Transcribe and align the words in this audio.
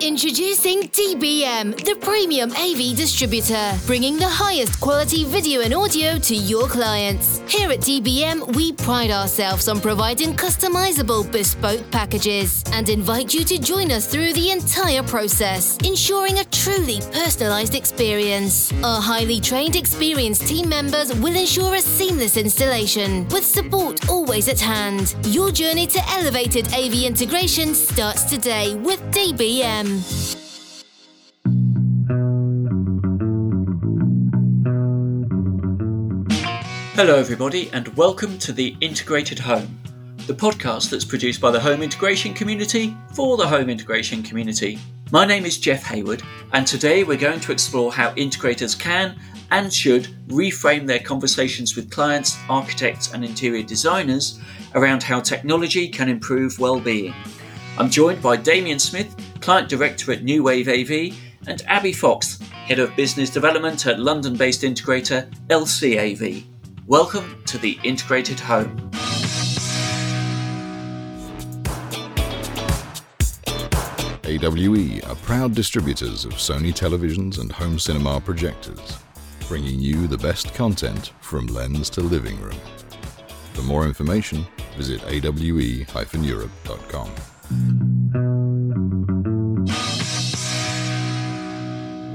Introducing 0.00 0.82
DBM, 0.90 1.74
the 1.86 1.96
premium 2.02 2.50
AV 2.50 2.94
distributor, 2.94 3.72
bringing 3.86 4.18
the 4.18 4.28
highest 4.28 4.78
quality 4.78 5.24
video 5.24 5.62
and 5.62 5.72
audio 5.72 6.18
to 6.18 6.34
your 6.34 6.68
clients. 6.68 7.40
Here 7.48 7.70
at 7.70 7.80
DBM, 7.80 8.54
we 8.54 8.72
pride 8.72 9.10
ourselves 9.10 9.68
on 9.68 9.80
providing 9.80 10.34
customizable 10.34 11.32
bespoke 11.32 11.90
packages 11.90 12.62
and 12.72 12.90
invite 12.90 13.32
you 13.32 13.42
to 13.44 13.58
join 13.58 13.90
us 13.90 14.06
through 14.06 14.34
the 14.34 14.50
entire 14.50 15.02
process, 15.02 15.78
ensuring 15.78 16.40
a 16.40 16.44
truly 16.44 17.00
personalized 17.12 17.74
experience. 17.74 18.74
Our 18.84 19.00
highly 19.00 19.40
trained, 19.40 19.76
experienced 19.76 20.46
team 20.46 20.68
members 20.68 21.14
will 21.14 21.34
ensure 21.34 21.74
a 21.74 21.80
seamless 21.80 22.36
installation 22.36 23.26
with 23.30 23.46
support 23.46 24.10
always 24.10 24.48
at 24.48 24.60
hand. 24.60 25.16
Your 25.22 25.50
journey 25.50 25.86
to 25.86 26.00
elevated 26.10 26.66
AV 26.74 27.04
integration 27.04 27.74
starts 27.74 28.24
today 28.24 28.74
with 28.74 29.00
DBM. 29.10 29.85
Hello, 36.96 37.14
everybody, 37.14 37.70
and 37.72 37.86
welcome 37.96 38.36
to 38.38 38.52
the 38.52 38.76
Integrated 38.80 39.38
Home, 39.38 39.78
the 40.26 40.34
podcast 40.34 40.90
that's 40.90 41.04
produced 41.04 41.40
by 41.40 41.52
the 41.52 41.60
home 41.60 41.82
integration 41.82 42.34
community 42.34 42.96
for 43.14 43.36
the 43.36 43.46
home 43.46 43.70
integration 43.70 44.24
community. 44.24 44.80
My 45.12 45.24
name 45.24 45.46
is 45.46 45.56
Jeff 45.56 45.84
Hayward, 45.84 46.20
and 46.52 46.66
today 46.66 47.04
we're 47.04 47.16
going 47.16 47.38
to 47.38 47.52
explore 47.52 47.92
how 47.92 48.12
integrators 48.14 48.76
can 48.76 49.16
and 49.52 49.72
should 49.72 50.08
reframe 50.26 50.88
their 50.88 50.98
conversations 50.98 51.76
with 51.76 51.92
clients, 51.92 52.36
architects, 52.48 53.14
and 53.14 53.24
interior 53.24 53.62
designers 53.62 54.40
around 54.74 55.04
how 55.04 55.20
technology 55.20 55.86
can 55.86 56.08
improve 56.08 56.58
well-being. 56.58 57.14
I'm 57.78 57.90
joined 57.90 58.22
by 58.22 58.36
Damien 58.36 58.78
Smith, 58.78 59.14
Client 59.46 59.68
Director 59.68 60.10
at 60.10 60.24
New 60.24 60.42
Wave 60.42 60.68
AV, 60.68 61.16
and 61.46 61.62
Abby 61.68 61.92
Fox, 61.92 62.40
Head 62.40 62.80
of 62.80 62.96
Business 62.96 63.30
Development 63.30 63.86
at 63.86 64.00
London 64.00 64.34
based 64.34 64.62
integrator 64.62 65.32
LCAV. 65.46 66.44
Welcome 66.88 67.44
to 67.44 67.56
the 67.56 67.78
Integrated 67.84 68.40
Home. 68.40 68.90
AWE 74.24 75.00
are 75.08 75.14
proud 75.22 75.54
distributors 75.54 76.24
of 76.24 76.32
Sony 76.32 76.74
televisions 76.74 77.38
and 77.38 77.52
home 77.52 77.78
cinema 77.78 78.20
projectors, 78.20 78.98
bringing 79.46 79.78
you 79.78 80.08
the 80.08 80.18
best 80.18 80.54
content 80.54 81.12
from 81.20 81.46
lens 81.46 81.88
to 81.90 82.00
living 82.00 82.40
room. 82.40 82.58
For 83.52 83.62
more 83.62 83.86
information, 83.86 84.44
visit 84.76 85.04
awe-europe.com. 85.04 87.10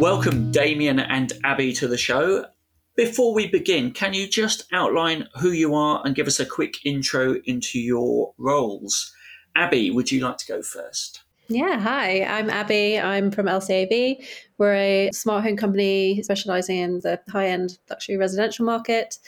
Welcome, 0.01 0.49
Damien 0.49 0.99
and 0.99 1.31
Abby, 1.43 1.73
to 1.73 1.87
the 1.87 1.95
show. 1.95 2.47
Before 2.95 3.35
we 3.35 3.47
begin, 3.47 3.91
can 3.91 4.15
you 4.15 4.27
just 4.27 4.63
outline 4.73 5.27
who 5.39 5.51
you 5.51 5.75
are 5.75 6.01
and 6.03 6.15
give 6.15 6.25
us 6.25 6.39
a 6.39 6.45
quick 6.45 6.83
intro 6.83 7.35
into 7.45 7.79
your 7.79 8.33
roles? 8.39 9.13
Abby, 9.55 9.91
would 9.91 10.11
you 10.11 10.21
like 10.21 10.37
to 10.37 10.47
go 10.47 10.63
first? 10.63 11.21
Yeah, 11.49 11.79
hi, 11.79 12.23
I'm 12.23 12.49
Abby. 12.49 12.99
I'm 12.99 13.29
from 13.29 13.45
LCAV. 13.45 14.25
We're 14.57 14.73
a 14.73 15.11
smart 15.13 15.43
home 15.43 15.55
company 15.55 16.23
specializing 16.23 16.77
in 16.77 16.99
the 17.01 17.19
high 17.29 17.49
end 17.49 17.77
luxury 17.87 18.17
residential 18.17 18.65
market, 18.65 19.19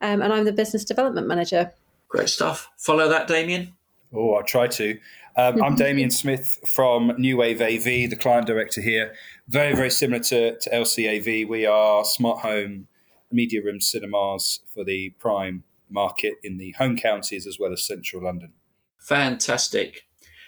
um, 0.00 0.22
and 0.22 0.32
I'm 0.32 0.44
the 0.44 0.52
business 0.52 0.84
development 0.84 1.26
manager. 1.26 1.72
Great 2.08 2.28
stuff. 2.28 2.70
Follow 2.76 3.08
that, 3.08 3.26
Damien. 3.26 3.74
Oh, 4.14 4.34
I'll 4.34 4.44
try 4.44 4.68
to. 4.68 4.96
Um, 5.36 5.62
I'm 5.62 5.74
Damien 5.76 6.10
Smith 6.10 6.58
from 6.66 7.14
New 7.18 7.36
Wave 7.36 7.60
AV, 7.60 7.84
the 7.84 8.16
client 8.16 8.46
director 8.46 8.80
here. 8.80 9.14
Very, 9.50 9.74
very 9.74 9.90
similar 9.90 10.22
to, 10.22 10.56
to 10.60 10.70
LCAV. 10.70 11.48
We 11.48 11.66
are 11.66 12.04
smart 12.04 12.38
home 12.38 12.86
media 13.32 13.60
room 13.64 13.80
cinemas 13.80 14.60
for 14.72 14.84
the 14.84 15.10
prime 15.18 15.64
market 15.90 16.34
in 16.44 16.56
the 16.56 16.70
home 16.78 16.96
counties 16.96 17.48
as 17.48 17.58
well 17.58 17.72
as 17.72 17.84
central 17.84 18.22
London. 18.22 18.52
Fantastic. 19.00 20.06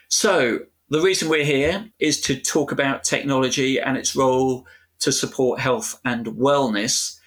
So, 0.09 0.61
the 0.89 1.01
reason 1.01 1.29
we're 1.29 1.45
here 1.45 1.91
is 1.99 2.21
to 2.21 2.39
talk 2.39 2.71
about 2.71 3.03
technology 3.03 3.81
and 3.81 3.97
its 3.97 4.15
role 4.15 4.69
to 5.01 5.11
support 5.11 5.59
health 5.59 5.99
and 6.05 6.27
wellness. 6.27 7.19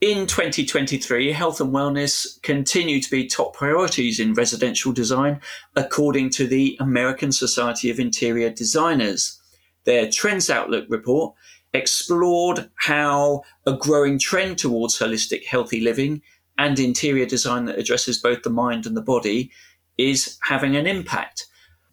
In 0.00 0.28
2023, 0.28 1.32
health 1.32 1.60
and 1.60 1.74
wellness 1.74 2.40
continue 2.42 3.00
to 3.00 3.10
be 3.10 3.26
top 3.26 3.54
priorities 3.54 4.20
in 4.20 4.34
residential 4.34 4.92
design, 4.92 5.40
according 5.74 6.30
to 6.30 6.46
the 6.46 6.76
American 6.78 7.32
Society 7.32 7.90
of 7.90 7.98
Interior 7.98 8.50
Designers. 8.50 9.39
Their 9.84 10.10
Trends 10.10 10.50
Outlook 10.50 10.86
report 10.88 11.34
explored 11.72 12.70
how 12.76 13.42
a 13.66 13.72
growing 13.72 14.18
trend 14.18 14.58
towards 14.58 14.98
holistic, 14.98 15.46
healthy 15.46 15.80
living 15.80 16.22
and 16.58 16.78
interior 16.78 17.26
design 17.26 17.64
that 17.66 17.78
addresses 17.78 18.18
both 18.18 18.42
the 18.42 18.50
mind 18.50 18.86
and 18.86 18.96
the 18.96 19.02
body 19.02 19.50
is 19.96 20.38
having 20.42 20.76
an 20.76 20.86
impact. 20.86 21.46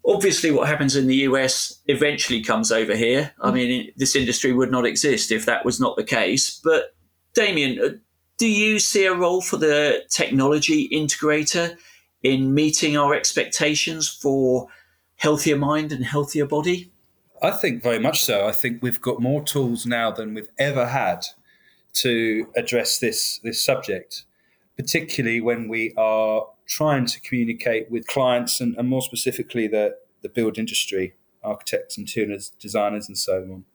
Obviously, 0.05 0.51
what 0.51 0.67
happens 0.67 0.95
in 0.95 1.07
the 1.07 1.17
US 1.17 1.81
eventually 1.87 2.41
comes 2.41 2.71
over 2.71 2.95
here. 2.95 3.33
I 3.41 3.51
mean, 3.51 3.91
this 3.97 4.15
industry 4.15 4.53
would 4.53 4.71
not 4.71 4.85
exist 4.85 5.31
if 5.31 5.45
that 5.45 5.65
was 5.65 5.79
not 5.79 5.95
the 5.95 6.03
case. 6.03 6.59
But 6.63 6.95
Damien, 7.33 7.79
uh, 7.79 7.89
do 8.37 8.47
you 8.47 8.79
see 8.79 9.05
a 9.05 9.13
role 9.13 9.41
for 9.41 9.57
the 9.57 10.03
technology 10.09 10.89
integrator 10.89 11.77
in 12.23 12.53
meeting 12.53 12.97
our 12.97 13.13
expectations 13.13 14.07
for 14.07 14.67
healthier 15.15 15.57
mind 15.57 15.91
and 15.91 16.05
healthier 16.05 16.45
body? 16.45 16.91
I 17.41 17.51
think 17.51 17.83
very 17.83 17.99
much 17.99 18.23
so. 18.23 18.47
I 18.47 18.51
think 18.51 18.81
we've 18.81 19.01
got 19.01 19.21
more 19.21 19.43
tools 19.43 19.85
now 19.85 20.11
than 20.11 20.33
we've 20.33 20.49
ever 20.57 20.87
had 20.87 21.25
to 21.93 22.47
address 22.55 22.99
this 22.99 23.39
this 23.43 23.63
subject, 23.63 24.23
particularly 24.75 25.41
when 25.41 25.67
we 25.67 25.93
are 25.97 26.47
trying 26.65 27.05
to 27.05 27.21
communicate 27.21 27.89
with 27.89 28.07
clients 28.07 28.59
and, 28.59 28.75
and 28.77 28.89
more 28.89 29.01
specifically 29.01 29.67
the, 29.67 29.95
the 30.21 30.29
build 30.29 30.57
industry, 30.57 31.15
architects, 31.43 31.97
interior 31.97 32.37
designers, 32.59 33.07
and 33.07 33.17
so 33.17 33.37
on. 33.43 33.65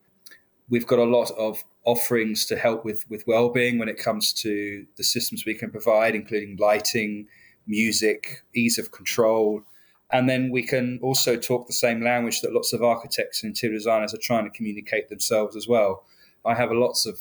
We've 0.68 0.86
got 0.86 0.98
a 0.98 1.04
lot 1.04 1.30
of 1.32 1.64
offerings 1.84 2.44
to 2.46 2.56
help 2.56 2.84
with, 2.84 3.04
with 3.08 3.24
well-being 3.26 3.78
when 3.78 3.88
it 3.88 3.98
comes 3.98 4.32
to 4.32 4.86
the 4.96 5.04
systems 5.04 5.44
we 5.44 5.54
can 5.54 5.70
provide, 5.70 6.14
including 6.14 6.56
lighting, 6.56 7.26
music, 7.66 8.42
ease 8.54 8.78
of 8.78 8.92
control. 8.92 9.62
And 10.12 10.28
then 10.28 10.50
we 10.50 10.62
can 10.62 10.98
also 11.02 11.36
talk 11.36 11.66
the 11.66 11.72
same 11.72 12.02
language 12.02 12.42
that 12.42 12.52
lots 12.52 12.74
of 12.74 12.82
architects 12.82 13.42
and 13.42 13.50
interior 13.50 13.78
designers 13.78 14.12
are 14.12 14.18
trying 14.18 14.44
to 14.44 14.50
communicate 14.50 15.08
themselves 15.08 15.56
as 15.56 15.66
well. 15.66 16.04
I 16.44 16.54
have 16.54 16.70
lots 16.70 17.06
of 17.06 17.18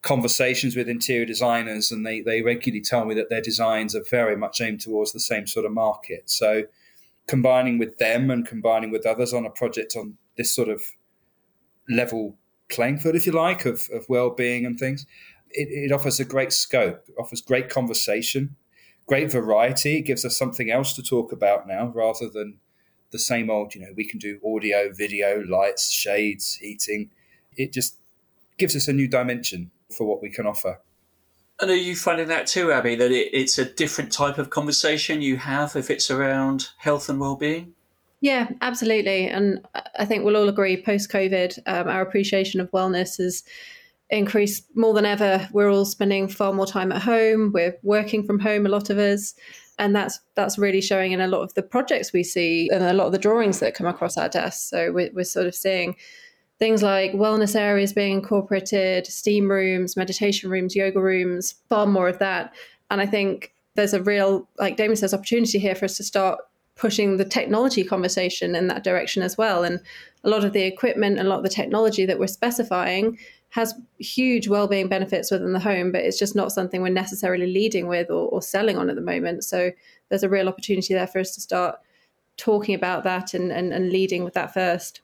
conversations 0.00 0.74
with 0.74 0.88
interior 0.88 1.26
designers, 1.26 1.92
and 1.92 2.06
they, 2.06 2.20
they 2.20 2.40
regularly 2.40 2.80
tell 2.80 3.04
me 3.04 3.14
that 3.14 3.28
their 3.28 3.42
designs 3.42 3.94
are 3.94 4.04
very 4.10 4.36
much 4.36 4.60
aimed 4.60 4.80
towards 4.80 5.12
the 5.12 5.20
same 5.20 5.46
sort 5.46 5.66
of 5.66 5.72
market. 5.72 6.30
So, 6.30 6.64
combining 7.26 7.78
with 7.78 7.98
them 7.98 8.30
and 8.30 8.46
combining 8.46 8.90
with 8.90 9.04
others 9.04 9.34
on 9.34 9.44
a 9.44 9.50
project 9.50 9.94
on 9.96 10.16
this 10.38 10.54
sort 10.54 10.70
of 10.70 10.82
level 11.90 12.36
playing 12.70 12.98
field, 12.98 13.16
if 13.16 13.26
you 13.26 13.32
like, 13.32 13.66
of, 13.66 13.88
of 13.92 14.08
well 14.08 14.30
being 14.30 14.64
and 14.64 14.78
things, 14.78 15.04
it, 15.50 15.68
it 15.68 15.92
offers 15.92 16.20
a 16.20 16.24
great 16.24 16.52
scope, 16.52 17.04
offers 17.18 17.42
great 17.42 17.68
conversation, 17.68 18.56
great 19.08 19.32
variety. 19.32 19.98
It 19.98 20.02
gives 20.02 20.24
us 20.24 20.36
something 20.36 20.70
else 20.70 20.94
to 20.94 21.02
talk 21.02 21.32
about 21.32 21.66
now 21.66 21.90
rather 21.94 22.28
than 22.28 22.58
the 23.10 23.18
same 23.18 23.50
old, 23.50 23.74
you 23.74 23.80
know, 23.80 23.88
we 23.96 24.04
can 24.04 24.18
do 24.18 24.38
audio, 24.46 24.92
video, 24.92 25.42
lights, 25.48 25.90
shades, 25.90 26.56
heating. 26.56 27.10
It 27.56 27.72
just 27.72 27.96
gives 28.58 28.76
us 28.76 28.86
a 28.86 28.92
new 28.92 29.08
dimension 29.08 29.70
for 29.90 30.06
what 30.06 30.20
we 30.20 30.30
can 30.30 30.46
offer. 30.46 30.80
And 31.60 31.70
are 31.70 31.76
you 31.76 31.96
finding 31.96 32.28
that 32.28 32.46
too, 32.46 32.70
Abby, 32.70 32.94
that 32.96 33.10
it, 33.10 33.30
it's 33.32 33.58
a 33.58 33.64
different 33.64 34.12
type 34.12 34.38
of 34.38 34.50
conversation 34.50 35.22
you 35.22 35.38
have 35.38 35.74
if 35.74 35.90
it's 35.90 36.10
around 36.10 36.68
health 36.76 37.08
and 37.08 37.18
well-being? 37.18 37.72
Yeah, 38.20 38.50
absolutely. 38.60 39.28
And 39.28 39.66
I 39.98 40.04
think 40.04 40.24
we'll 40.24 40.36
all 40.36 40.48
agree 40.48 40.82
post 40.82 41.10
COVID, 41.10 41.58
um, 41.66 41.88
our 41.88 42.02
appreciation 42.02 42.60
of 42.60 42.70
wellness 42.72 43.16
has 43.18 43.42
increased 44.10 44.64
more 44.74 44.94
than 44.94 45.04
ever. 45.04 45.48
We're 45.52 45.70
all 45.70 45.84
spending 45.84 46.28
far 46.28 46.52
more 46.52 46.66
time 46.66 46.92
at 46.92 47.02
home. 47.02 47.52
We're 47.52 47.76
working 47.82 48.24
from 48.24 48.38
home, 48.38 48.66
a 48.66 48.70
lot 48.70 48.90
of 48.90 48.98
us. 48.98 49.34
And 49.78 49.94
that's 49.94 50.18
that's 50.34 50.58
really 50.58 50.80
showing 50.80 51.12
in 51.12 51.20
a 51.20 51.28
lot 51.28 51.42
of 51.42 51.54
the 51.54 51.62
projects 51.62 52.12
we 52.12 52.24
see 52.24 52.68
and 52.72 52.82
a 52.82 52.92
lot 52.92 53.06
of 53.06 53.12
the 53.12 53.18
drawings 53.18 53.60
that 53.60 53.74
come 53.74 53.86
across 53.86 54.16
our 54.16 54.28
desks. 54.28 54.68
So 54.68 54.92
we're, 54.92 55.10
we're 55.12 55.24
sort 55.24 55.46
of 55.46 55.54
seeing 55.54 55.94
things 56.58 56.82
like 56.82 57.12
wellness 57.12 57.54
areas 57.54 57.92
being 57.92 58.14
incorporated, 58.14 59.06
steam 59.06 59.48
rooms, 59.48 59.96
meditation 59.96 60.50
rooms, 60.50 60.74
yoga 60.74 61.00
rooms, 61.00 61.54
far 61.68 61.86
more 61.86 62.08
of 62.08 62.18
that. 62.18 62.52
And 62.90 63.00
I 63.00 63.06
think 63.06 63.52
there's 63.76 63.94
a 63.94 64.02
real, 64.02 64.48
like 64.58 64.76
Damien 64.76 64.96
says, 64.96 65.14
opportunity 65.14 65.60
here 65.60 65.76
for 65.76 65.84
us 65.84 65.96
to 65.98 66.02
start 66.02 66.40
pushing 66.74 67.16
the 67.16 67.24
technology 67.24 67.84
conversation 67.84 68.56
in 68.56 68.66
that 68.68 68.82
direction 68.82 69.22
as 69.22 69.38
well. 69.38 69.62
And 69.62 69.80
a 70.24 70.28
lot 70.28 70.44
of 70.44 70.52
the 70.52 70.62
equipment 70.62 71.18
a 71.18 71.24
lot 71.24 71.38
of 71.38 71.42
the 71.42 71.48
technology 71.48 72.06
that 72.06 72.18
we're 72.18 72.26
specifying 72.26 73.18
has 73.50 73.74
huge 73.98 74.46
well-being 74.46 74.88
benefits 74.88 75.30
within 75.30 75.52
the 75.52 75.58
home, 75.58 75.90
but 75.90 76.02
it's 76.02 76.18
just 76.18 76.36
not 76.36 76.52
something 76.52 76.82
we're 76.82 76.90
necessarily 76.90 77.46
leading 77.46 77.88
with 77.88 78.10
or, 78.10 78.28
or 78.28 78.42
selling 78.42 78.76
on 78.76 78.90
at 78.90 78.96
the 78.96 79.02
moment. 79.02 79.44
So 79.44 79.70
there's 80.08 80.22
a 80.22 80.28
real 80.28 80.48
opportunity 80.48 80.92
there 80.92 81.06
for 81.06 81.18
us 81.18 81.34
to 81.34 81.40
start 81.40 81.76
talking 82.36 82.74
about 82.74 83.04
that 83.04 83.34
and, 83.34 83.50
and, 83.50 83.72
and 83.72 83.90
leading 83.90 84.22
with 84.22 84.34
that 84.34 84.52
first. 84.52 85.00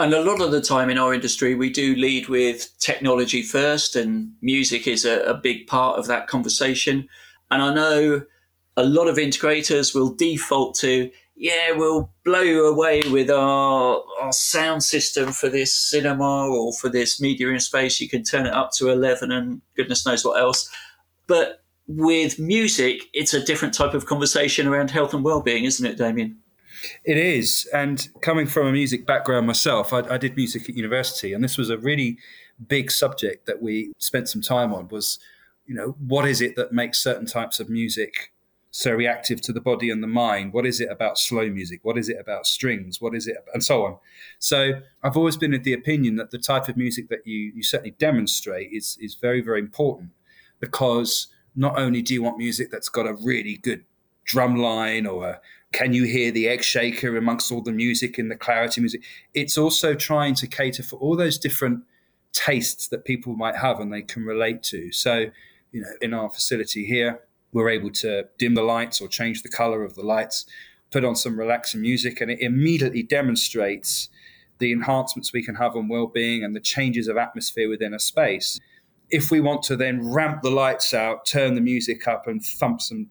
And 0.00 0.12
a 0.12 0.22
lot 0.22 0.40
of 0.40 0.50
the 0.50 0.60
time 0.60 0.90
in 0.90 0.98
our 0.98 1.14
industry, 1.14 1.54
we 1.54 1.70
do 1.70 1.94
lead 1.94 2.28
with 2.28 2.76
technology 2.78 3.42
first, 3.42 3.94
and 3.94 4.32
music 4.40 4.88
is 4.88 5.04
a, 5.04 5.20
a 5.22 5.34
big 5.34 5.66
part 5.66 5.98
of 5.98 6.06
that 6.06 6.26
conversation. 6.26 7.08
And 7.50 7.62
I 7.62 7.74
know 7.74 8.22
a 8.76 8.84
lot 8.84 9.06
of 9.06 9.18
integrators 9.18 9.94
will 9.94 10.12
default 10.12 10.74
to, 10.76 11.10
yeah, 11.36 11.72
we'll 11.72 12.12
blow 12.24 12.40
you 12.40 12.66
away 12.66 13.02
with 13.10 13.28
our, 13.28 14.02
our 14.20 14.32
sound 14.32 14.82
system 14.82 15.32
for 15.32 15.48
this 15.48 15.74
cinema 15.74 16.46
or 16.48 16.72
for 16.72 16.88
this 16.88 17.20
media 17.20 17.48
in 17.50 17.58
space. 17.58 18.00
You 18.00 18.08
can 18.08 18.22
turn 18.22 18.46
it 18.46 18.52
up 18.52 18.70
to 18.76 18.90
11 18.90 19.32
and 19.32 19.60
goodness 19.76 20.06
knows 20.06 20.24
what 20.24 20.40
else. 20.40 20.70
But 21.26 21.64
with 21.88 22.38
music, 22.38 23.02
it's 23.12 23.34
a 23.34 23.44
different 23.44 23.74
type 23.74 23.94
of 23.94 24.06
conversation 24.06 24.66
around 24.68 24.90
health 24.90 25.12
and 25.12 25.24
well-being, 25.24 25.64
isn't 25.64 25.84
it, 25.84 25.98
Damien? 25.98 26.38
It 27.04 27.16
is. 27.16 27.68
And 27.72 28.08
coming 28.22 28.46
from 28.46 28.68
a 28.68 28.72
music 28.72 29.06
background 29.06 29.46
myself, 29.46 29.92
I, 29.92 30.00
I, 30.00 30.18
did 30.18 30.36
music 30.36 30.68
at 30.68 30.76
university, 30.76 31.32
and 31.32 31.42
this 31.42 31.56
was 31.56 31.70
a 31.70 31.78
really 31.78 32.18
big 32.68 32.90
subject 32.90 33.46
that 33.46 33.62
we 33.62 33.92
spent 33.98 34.28
some 34.28 34.42
time 34.42 34.72
on 34.72 34.88
was, 34.88 35.18
you 35.66 35.74
know, 35.74 35.96
what 35.98 36.28
is 36.28 36.40
it 36.40 36.56
that 36.56 36.72
makes 36.72 37.02
certain 37.02 37.26
types 37.26 37.58
of 37.58 37.70
music 37.70 38.33
so 38.76 38.90
reactive 38.90 39.40
to 39.40 39.52
the 39.52 39.60
body 39.60 39.88
and 39.88 40.02
the 40.02 40.08
mind? 40.08 40.52
What 40.52 40.66
is 40.66 40.80
it 40.80 40.90
about 40.90 41.16
slow 41.16 41.48
music? 41.48 41.78
What 41.84 41.96
is 41.96 42.08
it 42.08 42.16
about 42.18 42.44
strings? 42.44 43.00
What 43.00 43.14
is 43.14 43.28
it, 43.28 43.36
and 43.52 43.62
so 43.62 43.84
on. 43.84 43.98
So 44.40 44.80
I've 45.00 45.16
always 45.16 45.36
been 45.36 45.54
of 45.54 45.62
the 45.62 45.72
opinion 45.72 46.16
that 46.16 46.32
the 46.32 46.38
type 46.38 46.68
of 46.68 46.76
music 46.76 47.08
that 47.08 47.24
you, 47.24 47.52
you 47.54 47.62
certainly 47.62 47.92
demonstrate 47.92 48.72
is, 48.72 48.98
is 49.00 49.14
very, 49.14 49.40
very 49.40 49.60
important 49.60 50.10
because 50.58 51.28
not 51.54 51.78
only 51.78 52.02
do 52.02 52.14
you 52.14 52.22
want 52.24 52.36
music 52.36 52.72
that's 52.72 52.88
got 52.88 53.06
a 53.06 53.14
really 53.14 53.58
good 53.58 53.84
drum 54.24 54.56
line 54.56 55.06
or 55.06 55.28
a, 55.28 55.40
can 55.70 55.92
you 55.92 56.02
hear 56.02 56.32
the 56.32 56.48
egg 56.48 56.64
shaker 56.64 57.16
amongst 57.16 57.52
all 57.52 57.62
the 57.62 57.70
music 57.70 58.18
and 58.18 58.28
the 58.28 58.34
clarity 58.36 58.80
music? 58.80 59.04
It's 59.34 59.56
also 59.56 59.94
trying 59.94 60.34
to 60.36 60.48
cater 60.48 60.82
for 60.82 60.96
all 60.96 61.14
those 61.14 61.38
different 61.38 61.84
tastes 62.32 62.88
that 62.88 63.04
people 63.04 63.36
might 63.36 63.54
have 63.54 63.78
and 63.78 63.92
they 63.92 64.02
can 64.02 64.24
relate 64.24 64.64
to. 64.64 64.90
So, 64.90 65.26
you 65.70 65.80
know, 65.80 65.92
in 66.02 66.12
our 66.12 66.28
facility 66.28 66.84
here, 66.84 67.20
we're 67.54 67.70
able 67.70 67.90
to 67.90 68.24
dim 68.36 68.54
the 68.54 68.62
lights 68.62 69.00
or 69.00 69.08
change 69.08 69.42
the 69.42 69.48
color 69.48 69.82
of 69.82 69.94
the 69.94 70.02
lights, 70.02 70.44
put 70.90 71.04
on 71.04 71.16
some 71.16 71.38
relaxing 71.38 71.80
music, 71.80 72.20
and 72.20 72.30
it 72.30 72.40
immediately 72.40 73.02
demonstrates 73.02 74.10
the 74.58 74.72
enhancements 74.72 75.32
we 75.32 75.42
can 75.42 75.54
have 75.54 75.74
on 75.74 75.88
well-being 75.88 76.44
and 76.44 76.54
the 76.54 76.60
changes 76.60 77.08
of 77.08 77.16
atmosphere 77.16 77.68
within 77.68 77.94
a 77.94 77.98
space. 77.98 78.60
If 79.08 79.30
we 79.30 79.40
want 79.40 79.62
to 79.64 79.76
then 79.76 80.12
ramp 80.12 80.42
the 80.42 80.50
lights 80.50 80.92
out, 80.92 81.24
turn 81.24 81.54
the 81.54 81.60
music 81.60 82.06
up, 82.06 82.26
and 82.26 82.44
thump 82.44 82.80
some 82.82 83.08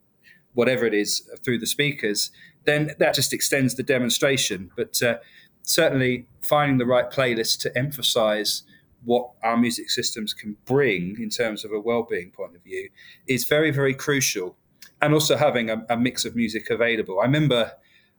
whatever 0.54 0.86
it 0.86 0.94
is 0.94 1.28
through 1.44 1.60
the 1.60 1.66
speakers, 1.66 2.30
then 2.66 2.92
that 3.00 3.16
just 3.16 3.34
extends 3.34 3.75
the 3.75 3.84
demonstration. 3.84 4.72
But 4.75 5.01
uh, 5.01 5.18
certainly 5.63 6.28
finding 6.42 6.78
the 6.78 6.86
right 6.86 7.10
playlist 7.10 7.60
to 7.62 7.78
emphasize 7.78 8.63
what 9.06 9.32
our 9.44 9.58
music 9.58 9.90
systems 9.90 10.34
can 10.34 10.58
bring 10.66 11.18
in 11.20 11.30
terms 11.30 11.66
of 11.66 11.72
a 11.72 11.80
well-being 11.80 12.32
point 12.32 12.56
of 12.56 12.64
view 12.64 12.90
is 13.28 13.46
very, 13.46 13.72
very 13.72 13.94
crucial. 13.94 14.56
And 15.02 15.14
also 15.14 15.36
having 15.36 15.70
a, 15.70 15.86
a 15.90 15.98
mix 15.98 16.24
of 16.24 16.36
music 16.36 16.70
available. 16.70 17.20
I 17.20 17.24
remember, 17.24 17.74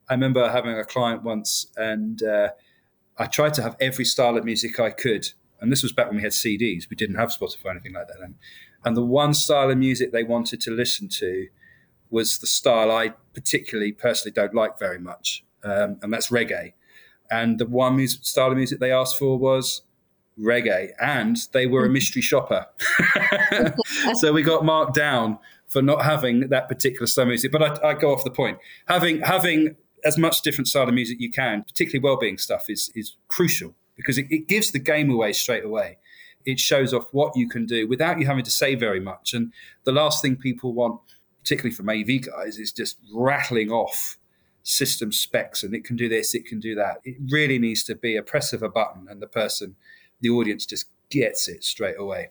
I 0.09 0.15
remember 0.15 0.51
having 0.51 0.79
a 0.79 0.85
client 0.85 1.23
once, 1.23 1.67
and 1.77 2.23
uh, 2.23 2.49
I 3.17 3.27
tried 3.27 3.55
to 3.55 3.63
have 3.63 3.77
every 3.81 4.05
style 4.05 4.37
of 4.37 4.45
music 4.45 4.79
I 4.79 4.91
could. 4.91 5.31
And 5.61 5.73
this 5.73 5.83
was 5.83 5.93
back 5.93 6.09
when 6.09 6.17
we 6.17 6.23
had 6.23 6.33
CDs. 6.33 6.91
We 6.91 6.97
didn't 6.97 7.17
have 7.17 7.31
Spotify 7.31 7.67
or 7.67 7.71
anything 7.71 7.95
like 7.95 8.09
that 8.09 8.19
then. 8.21 8.35
And 8.85 8.97
the 8.97 9.05
one 9.05 9.33
style 9.33 9.71
of 9.71 9.79
music 9.79 10.13
they 10.13 10.25
wanted 10.25 10.61
to 10.63 10.71
listen 10.71 11.09
to 11.21 11.49
was 12.11 12.39
the 12.39 12.47
style 12.47 12.91
I 12.91 13.15
particularly 13.33 13.93
personally 13.93 14.33
don't 14.33 14.55
like 14.55 14.79
very 14.79 14.99
much, 14.99 15.45
um, 15.63 15.99
and 16.03 16.13
that's 16.13 16.29
reggae. 16.31 16.75
And 17.31 17.59
the 17.59 17.67
one 17.67 17.97
music, 17.97 18.25
style 18.25 18.51
of 18.51 18.57
music 18.57 18.79
they 18.79 18.93
asked 18.93 19.19
for 19.19 19.39
was 19.39 19.83
reggae, 20.39 20.91
and 21.01 21.37
they 21.53 21.67
were 21.67 21.81
a 21.81 21.85
mm-hmm. 21.85 21.95
mystery 21.95 22.23
shopper. 22.23 22.67
so 24.15 24.33
we 24.33 24.43
got 24.43 24.65
marked 24.65 24.95
down 24.95 25.39
for 25.67 25.83
not 25.83 26.05
having 26.05 26.49
that 26.49 26.69
particular 26.69 27.07
style 27.07 27.23
of 27.23 27.29
music. 27.29 27.53
But 27.53 27.85
I, 27.85 27.91
I 27.91 27.95
go 27.95 28.13
off 28.13 28.25
the 28.25 28.31
point. 28.31 28.59
Having 28.87 29.21
having 29.21 29.77
as 30.05 30.19
much 30.19 30.43
different 30.43 30.69
style 30.69 30.89
of 30.89 30.95
music 30.95 31.21
you 31.21 31.31
can, 31.31 31.63
particularly 31.63 32.03
well-being 32.03 32.39
stuff, 32.39 32.69
is 32.69 32.91
is 32.95 33.17
crucial 33.29 33.75
because 33.97 34.19
it, 34.19 34.27
it 34.31 34.49
gives 34.49 34.73
the 34.73 34.79
game 34.79 35.11
away 35.11 35.33
straight 35.33 35.65
away. 35.65 35.99
It 36.45 36.61
shows 36.61 36.93
off 36.93 37.09
what 37.13 37.35
you 37.37 37.49
can 37.49 37.65
do 37.65 37.89
without 37.89 38.21
you 38.21 38.27
having 38.27 38.45
to 38.45 38.51
say 38.51 38.75
very 38.75 39.01
much. 39.01 39.33
And 39.33 39.53
the 39.85 39.93
last 39.93 40.21
thing 40.21 40.37
people 40.37 40.75
want 40.75 41.01
particularly 41.45 41.75
from 41.75 41.91
AV 41.91 42.23
guys, 42.23 42.59
is 42.59 42.73
just 42.73 42.97
rattling 43.13 43.71
off 43.71 44.17
system 44.63 45.13
specs 45.13 45.63
and 45.63 45.75
it 45.75 45.85
can 45.85 45.95
do 45.95 46.09
this, 46.09 46.35
it 46.35 46.47
can 46.47 46.59
do 46.59 46.75
that. 46.75 46.97
It 47.05 47.17
really 47.31 47.59
needs 47.59 47.85
to 47.85 47.95
be 47.95 48.17
a 48.17 48.23
press 48.23 48.55
of 48.55 48.63
a 48.63 48.69
button 48.69 49.07
and 49.11 49.21
the 49.21 49.27
person, 49.27 49.77
the 50.25 50.31
audience 50.31 50.65
just 50.65 50.87
gets 51.11 51.49
it 51.49 51.63
straight 51.63 51.97
away. 51.99 52.31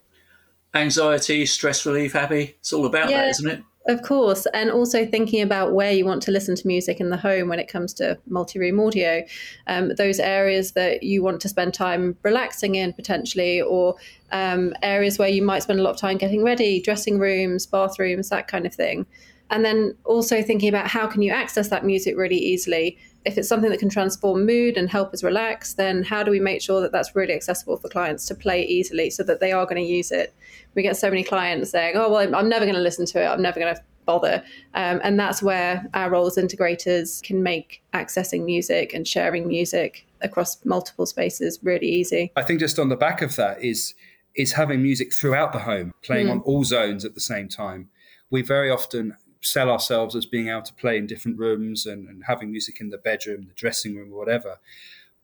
Anxiety, 0.73 1.45
stress 1.45 1.85
relief, 1.85 2.15
Abby, 2.15 2.55
it's 2.59 2.73
all 2.73 2.87
about 2.87 3.09
yeah. 3.09 3.21
that, 3.21 3.29
isn't 3.29 3.49
it? 3.51 3.63
Of 3.85 4.01
course, 4.01 4.47
and 4.53 4.71
also 4.71 5.05
thinking 5.05 5.41
about 5.41 5.73
where 5.73 5.91
you 5.91 6.05
want 6.05 6.23
to 6.23 6.31
listen 6.31 6.55
to 6.55 6.65
music 6.65 6.99
in 6.99 7.09
the 7.09 7.17
home 7.17 7.49
when 7.49 7.59
it 7.59 7.67
comes 7.67 7.93
to 7.95 8.17
multi 8.27 8.57
room 8.57 8.79
audio, 8.79 9.23
um, 9.67 9.91
those 9.97 10.19
areas 10.19 10.71
that 10.71 11.03
you 11.03 11.21
want 11.21 11.41
to 11.41 11.49
spend 11.49 11.73
time 11.73 12.17
relaxing 12.23 12.75
in 12.75 12.93
potentially, 12.93 13.61
or 13.61 13.95
um, 14.31 14.73
areas 14.81 15.19
where 15.19 15.29
you 15.29 15.43
might 15.43 15.63
spend 15.63 15.79
a 15.79 15.83
lot 15.83 15.91
of 15.91 15.97
time 15.97 16.17
getting 16.17 16.43
ready, 16.43 16.81
dressing 16.81 17.19
rooms, 17.19 17.65
bathrooms, 17.65 18.29
that 18.29 18.47
kind 18.47 18.65
of 18.65 18.73
thing. 18.73 19.05
And 19.51 19.63
then 19.63 19.95
also 20.05 20.41
thinking 20.41 20.69
about 20.69 20.87
how 20.87 21.05
can 21.05 21.21
you 21.21 21.31
access 21.31 21.67
that 21.67 21.85
music 21.85 22.15
really 22.17 22.37
easily 22.37 22.97
if 23.25 23.37
it's 23.37 23.47
something 23.47 23.69
that 23.69 23.79
can 23.79 23.89
transform 23.89 24.45
mood 24.45 24.77
and 24.77 24.89
help 24.89 25.13
us 25.13 25.23
relax, 25.23 25.73
then 25.73 26.03
how 26.03 26.23
do 26.23 26.31
we 26.31 26.39
make 26.39 26.61
sure 26.61 26.81
that 26.81 26.91
that's 26.91 27.15
really 27.15 27.33
accessible 27.33 27.77
for 27.77 27.87
clients 27.89 28.25
to 28.27 28.35
play 28.35 28.63
easily 28.65 29.09
so 29.09 29.23
that 29.23 29.39
they 29.39 29.51
are 29.51 29.65
going 29.65 29.81
to 29.81 29.87
use 29.87 30.11
it? 30.11 30.33
We 30.75 30.81
get 30.81 30.97
so 30.97 31.09
many 31.09 31.23
clients 31.23 31.71
saying, 31.71 31.95
oh, 31.95 32.11
well, 32.11 32.35
I'm 32.35 32.49
never 32.49 32.65
going 32.65 32.75
to 32.75 32.81
listen 32.81 33.05
to 33.07 33.23
it. 33.23 33.25
I'm 33.25 33.41
never 33.41 33.59
going 33.59 33.75
to 33.75 33.81
bother. 34.05 34.43
Um, 34.73 34.99
and 35.03 35.19
that's 35.19 35.41
where 35.41 35.85
our 35.93 36.09
role 36.09 36.27
as 36.27 36.35
integrators 36.35 37.23
can 37.23 37.41
make 37.41 37.81
accessing 37.93 38.43
music 38.43 38.93
and 38.93 39.07
sharing 39.07 39.47
music 39.47 40.05
across 40.21 40.63
multiple 40.65 41.05
spaces 41.05 41.59
really 41.63 41.87
easy. 41.87 42.31
I 42.35 42.43
think 42.43 42.59
just 42.59 42.79
on 42.79 42.89
the 42.89 42.95
back 42.95 43.21
of 43.21 43.35
that 43.35 43.63
is 43.63 43.93
is 44.35 44.53
having 44.53 44.81
music 44.81 45.13
throughout 45.13 45.53
the 45.53 45.59
home, 45.59 45.93
playing 46.01 46.25
mm. 46.25 46.31
on 46.31 46.39
all 46.39 46.63
zones 46.63 47.05
at 47.05 47.13
the 47.13 47.21
same 47.21 47.47
time. 47.47 47.89
We 48.31 48.41
very 48.41 48.71
often 48.71 49.15
sell 49.43 49.69
ourselves 49.69 50.15
as 50.15 50.25
being 50.25 50.49
able 50.49 50.61
to 50.63 50.73
play 50.73 50.97
in 50.97 51.07
different 51.07 51.37
rooms 51.37 51.85
and, 51.85 52.07
and 52.07 52.23
having 52.25 52.51
music 52.51 52.79
in 52.79 52.89
the 52.89 52.97
bedroom, 52.97 53.45
the 53.47 53.53
dressing 53.53 53.95
room, 53.95 54.11
or 54.13 54.17
whatever. 54.17 54.59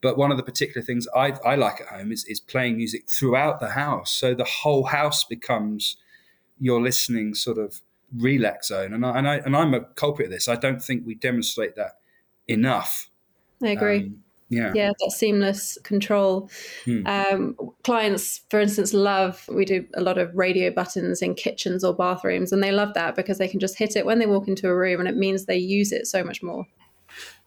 But 0.01 0.17
one 0.17 0.31
of 0.31 0.37
the 0.37 0.43
particular 0.43 0.81
things 0.85 1.07
I, 1.15 1.31
I 1.45 1.55
like 1.55 1.81
at 1.81 1.87
home 1.87 2.11
is, 2.11 2.23
is 2.25 2.39
playing 2.39 2.77
music 2.77 3.09
throughout 3.09 3.59
the 3.59 3.71
house. 3.71 4.11
So 4.11 4.33
the 4.33 4.45
whole 4.45 4.85
house 4.85 5.23
becomes 5.23 5.97
your 6.59 6.81
listening 6.81 7.33
sort 7.33 7.57
of 7.57 7.81
relax 8.15 8.67
zone. 8.67 8.93
And, 8.93 9.05
I, 9.05 9.17
and, 9.17 9.27
I, 9.27 9.35
and 9.37 9.55
I'm 9.55 9.73
a 9.73 9.81
culprit 9.81 10.27
of 10.27 10.31
this. 10.31 10.47
I 10.47 10.55
don't 10.55 10.81
think 10.81 11.05
we 11.05 11.15
demonstrate 11.15 11.75
that 11.75 11.99
enough. 12.47 13.09
I 13.61 13.69
agree. 13.69 13.99
Um, 13.99 14.23
yeah 14.49 14.71
yeah 14.75 14.91
that 14.99 15.11
seamless 15.11 15.77
control 15.83 16.49
hmm. 16.85 17.05
um, 17.05 17.55
clients 17.83 18.41
for 18.49 18.59
instance 18.59 18.93
love 18.93 19.47
we 19.51 19.65
do 19.65 19.85
a 19.95 20.01
lot 20.01 20.17
of 20.17 20.35
radio 20.35 20.71
buttons 20.71 21.21
in 21.21 21.35
kitchens 21.35 21.83
or 21.83 21.93
bathrooms 21.93 22.51
and 22.51 22.63
they 22.63 22.71
love 22.71 22.93
that 22.93 23.15
because 23.15 23.37
they 23.37 23.47
can 23.47 23.59
just 23.59 23.77
hit 23.77 23.95
it 23.95 24.05
when 24.05 24.19
they 24.19 24.25
walk 24.25 24.47
into 24.47 24.67
a 24.67 24.75
room 24.75 24.99
and 24.99 25.07
it 25.07 25.15
means 25.15 25.45
they 25.45 25.57
use 25.57 25.91
it 25.91 26.07
so 26.07 26.23
much 26.23 26.41
more 26.43 26.65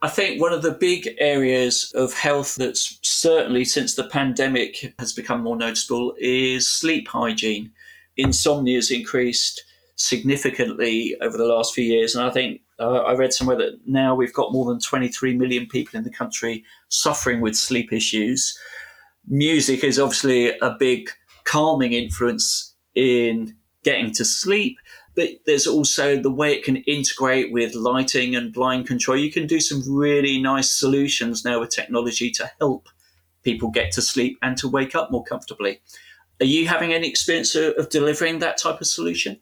I 0.01 0.09
think 0.09 0.41
one 0.41 0.51
of 0.51 0.61
the 0.61 0.73
big 0.73 1.09
areas 1.19 1.91
of 1.95 2.13
health 2.13 2.55
that's 2.55 2.99
certainly 3.01 3.63
since 3.63 3.95
the 3.95 4.03
pandemic 4.03 4.93
has 4.99 5.13
become 5.13 5.41
more 5.41 5.55
noticeable 5.55 6.13
is 6.19 6.69
sleep 6.69 7.07
hygiene. 7.07 7.71
Insomnia 8.17 8.77
has 8.77 8.91
increased 8.91 9.63
significantly 9.95 11.15
over 11.21 11.37
the 11.37 11.45
last 11.45 11.73
few 11.73 11.83
years, 11.83 12.15
and 12.15 12.25
I 12.25 12.29
think 12.29 12.61
uh, 12.79 12.99
I 12.99 13.13
read 13.13 13.33
somewhere 13.33 13.57
that 13.57 13.79
now 13.85 14.15
we've 14.15 14.33
got 14.33 14.51
more 14.51 14.65
than 14.65 14.79
23 14.79 15.37
million 15.37 15.67
people 15.67 15.97
in 15.97 16.03
the 16.03 16.09
country 16.09 16.63
suffering 16.89 17.41
with 17.41 17.55
sleep 17.55 17.93
issues. 17.93 18.57
Music 19.27 19.83
is 19.83 19.99
obviously 19.99 20.57
a 20.59 20.75
big 20.79 21.09
calming 21.43 21.93
influence 21.93 22.73
in 22.95 23.55
getting 23.83 24.11
to 24.13 24.25
sleep, 24.25 24.77
but 25.15 25.29
there's 25.45 25.67
also 25.67 26.19
the 26.19 26.31
way 26.31 26.53
it 26.53 26.63
can 26.63 26.77
integrate 26.77 27.51
with 27.51 27.75
lighting 27.75 28.35
and 28.35 28.53
blind 28.53 28.87
control. 28.87 29.17
You 29.17 29.31
can 29.31 29.47
do 29.47 29.59
some 29.59 29.83
really 29.87 30.41
nice 30.41 30.71
solutions 30.71 31.45
now 31.45 31.59
with 31.59 31.69
technology 31.69 32.31
to 32.31 32.49
help 32.59 32.89
people 33.43 33.69
get 33.69 33.91
to 33.91 34.01
sleep 34.01 34.37
and 34.41 34.57
to 34.57 34.67
wake 34.67 34.95
up 34.95 35.11
more 35.11 35.23
comfortably. 35.23 35.81
Are 36.41 36.45
you 36.45 36.67
having 36.67 36.93
any 36.93 37.07
experience 37.07 37.55
of, 37.55 37.73
of 37.75 37.89
delivering 37.89 38.39
that 38.39 38.57
type 38.57 38.81
of 38.81 38.87
solution? 38.87 39.39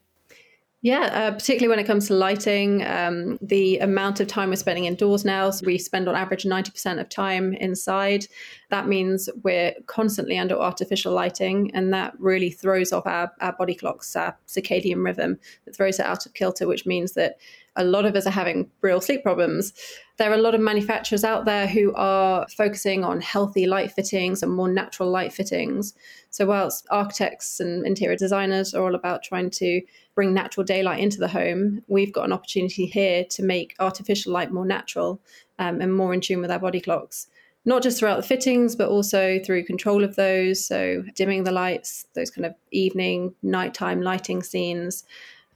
Yeah, 0.83 1.11
uh, 1.13 1.31
particularly 1.31 1.67
when 1.67 1.77
it 1.77 1.85
comes 1.85 2.07
to 2.07 2.15
lighting, 2.15 2.83
um, 2.87 3.37
the 3.39 3.77
amount 3.77 4.19
of 4.19 4.25
time 4.25 4.49
we're 4.49 4.55
spending 4.55 4.85
indoors 4.85 5.23
now, 5.23 5.51
so 5.51 5.63
we 5.63 5.77
spend 5.77 6.07
on 6.09 6.15
average 6.15 6.43
90% 6.43 6.99
of 6.99 7.07
time 7.07 7.53
inside. 7.53 8.25
That 8.71 8.87
means 8.87 9.29
we're 9.43 9.75
constantly 9.85 10.39
under 10.39 10.55
artificial 10.55 11.13
lighting, 11.13 11.69
and 11.75 11.93
that 11.93 12.13
really 12.17 12.49
throws 12.49 12.91
off 12.91 13.05
our, 13.05 13.31
our 13.41 13.53
body 13.53 13.75
clocks, 13.75 14.15
our 14.15 14.35
circadian 14.47 15.05
rhythm, 15.05 15.37
that 15.65 15.75
throws 15.75 15.99
it 15.99 16.05
out 16.07 16.25
of 16.25 16.33
kilter, 16.33 16.67
which 16.67 16.87
means 16.87 17.11
that 17.11 17.37
a 17.75 17.83
lot 17.83 18.05
of 18.05 18.15
us 18.15 18.27
are 18.27 18.31
having 18.31 18.69
real 18.81 18.99
sleep 18.99 19.23
problems. 19.23 19.73
There 20.17 20.29
are 20.29 20.35
a 20.35 20.41
lot 20.41 20.55
of 20.55 20.61
manufacturers 20.61 21.23
out 21.23 21.45
there 21.45 21.67
who 21.67 21.93
are 21.95 22.45
focusing 22.49 23.03
on 23.03 23.21
healthy 23.21 23.65
light 23.65 23.91
fittings 23.91 24.43
and 24.43 24.51
more 24.51 24.67
natural 24.67 25.09
light 25.09 25.31
fittings. 25.31 25.93
So, 26.29 26.45
whilst 26.45 26.85
architects 26.91 27.59
and 27.59 27.85
interior 27.85 28.17
designers 28.17 28.73
are 28.73 28.83
all 28.83 28.95
about 28.95 29.23
trying 29.23 29.49
to 29.51 29.81
bring 30.15 30.33
natural 30.33 30.65
daylight 30.65 30.99
into 30.99 31.17
the 31.17 31.29
home, 31.29 31.81
we've 31.87 32.13
got 32.13 32.25
an 32.25 32.33
opportunity 32.33 32.85
here 32.85 33.23
to 33.29 33.43
make 33.43 33.75
artificial 33.79 34.33
light 34.33 34.51
more 34.51 34.65
natural 34.65 35.21
um, 35.57 35.79
and 35.81 35.95
more 35.95 36.13
in 36.13 36.21
tune 36.21 36.41
with 36.41 36.51
our 36.51 36.59
body 36.59 36.81
clocks 36.81 37.27
not 37.63 37.83
just 37.83 37.99
throughout 37.99 38.17
the 38.17 38.27
fittings, 38.27 38.75
but 38.75 38.89
also 38.89 39.39
through 39.39 39.63
control 39.63 40.03
of 40.03 40.15
those. 40.15 40.65
So, 40.65 41.03
dimming 41.15 41.43
the 41.43 41.51
lights, 41.51 42.07
those 42.15 42.31
kind 42.31 42.45
of 42.45 42.55
evening, 42.71 43.35
nighttime 43.43 44.01
lighting 44.01 44.41
scenes, 44.41 45.03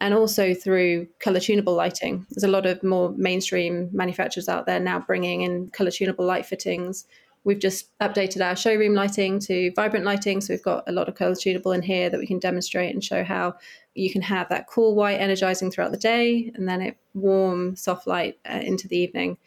and 0.05 0.13
also 0.13 0.53
through 0.53 1.07
color 1.19 1.39
tunable 1.39 1.73
lighting. 1.73 2.27
There's 2.29 2.43
a 2.43 2.47
lot 2.47 2.67
of 2.67 2.83
more 2.83 3.11
mainstream 3.17 3.89
manufacturers 3.91 4.47
out 4.47 4.67
there 4.67 4.79
now 4.79 4.99
bringing 4.99 5.41
in 5.41 5.69
color 5.69 5.89
tunable 5.89 6.23
light 6.23 6.45
fittings. 6.45 7.07
We've 7.43 7.57
just 7.57 7.89
updated 7.97 8.45
our 8.45 8.55
showroom 8.55 8.93
lighting 8.93 9.39
to 9.39 9.71
vibrant 9.75 10.05
lighting. 10.05 10.41
So, 10.41 10.53
we've 10.53 10.61
got 10.61 10.83
a 10.85 10.91
lot 10.91 11.09
of 11.09 11.15
color 11.15 11.33
tunable 11.33 11.71
in 11.71 11.81
here 11.81 12.11
that 12.11 12.19
we 12.19 12.27
can 12.27 12.37
demonstrate 12.37 12.93
and 12.93 13.03
show 13.03 13.23
how 13.23 13.55
you 13.95 14.11
can 14.11 14.21
have 14.21 14.47
that 14.49 14.67
cool 14.67 14.93
white 14.93 15.19
energizing 15.19 15.71
throughout 15.71 15.91
the 15.91 15.97
day 15.97 16.51
and 16.53 16.69
then 16.69 16.83
it 16.83 16.97
warm, 17.15 17.75
soft 17.75 18.05
light 18.05 18.37
uh, 18.47 18.59
into 18.63 18.87
the 18.87 18.97
evening 18.97 19.39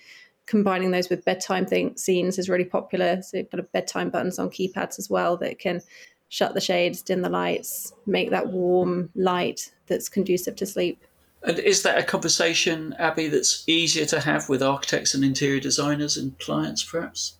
combining 0.46 0.90
those 0.90 1.10
with 1.10 1.26
bedtime 1.26 1.66
thing, 1.66 1.94
scenes 1.94 2.38
is 2.38 2.48
really 2.48 2.64
popular. 2.64 3.20
So 3.20 3.36
you've 3.36 3.50
got 3.50 3.70
bedtime 3.70 4.08
buttons 4.08 4.38
on 4.38 4.48
keypads 4.48 4.98
as 4.98 5.10
well 5.10 5.36
that 5.36 5.58
can 5.58 5.82
shut 6.28 6.54
the 6.54 6.60
shades, 6.60 7.02
dim 7.02 7.22
the 7.22 7.28
lights, 7.28 7.92
make 8.06 8.30
that 8.30 8.48
warm 8.48 9.10
light 9.14 9.72
that's 9.86 10.08
conducive 10.08 10.56
to 10.56 10.66
sleep. 10.66 11.02
And 11.42 11.58
is 11.58 11.82
that 11.82 11.98
a 11.98 12.02
conversation, 12.02 12.94
Abby, 12.98 13.28
that's 13.28 13.64
easier 13.68 14.04
to 14.06 14.20
have 14.20 14.48
with 14.48 14.62
architects 14.62 15.14
and 15.14 15.24
interior 15.24 15.60
designers 15.60 16.16
and 16.16 16.38
clients, 16.38 16.82
perhaps? 16.82 17.38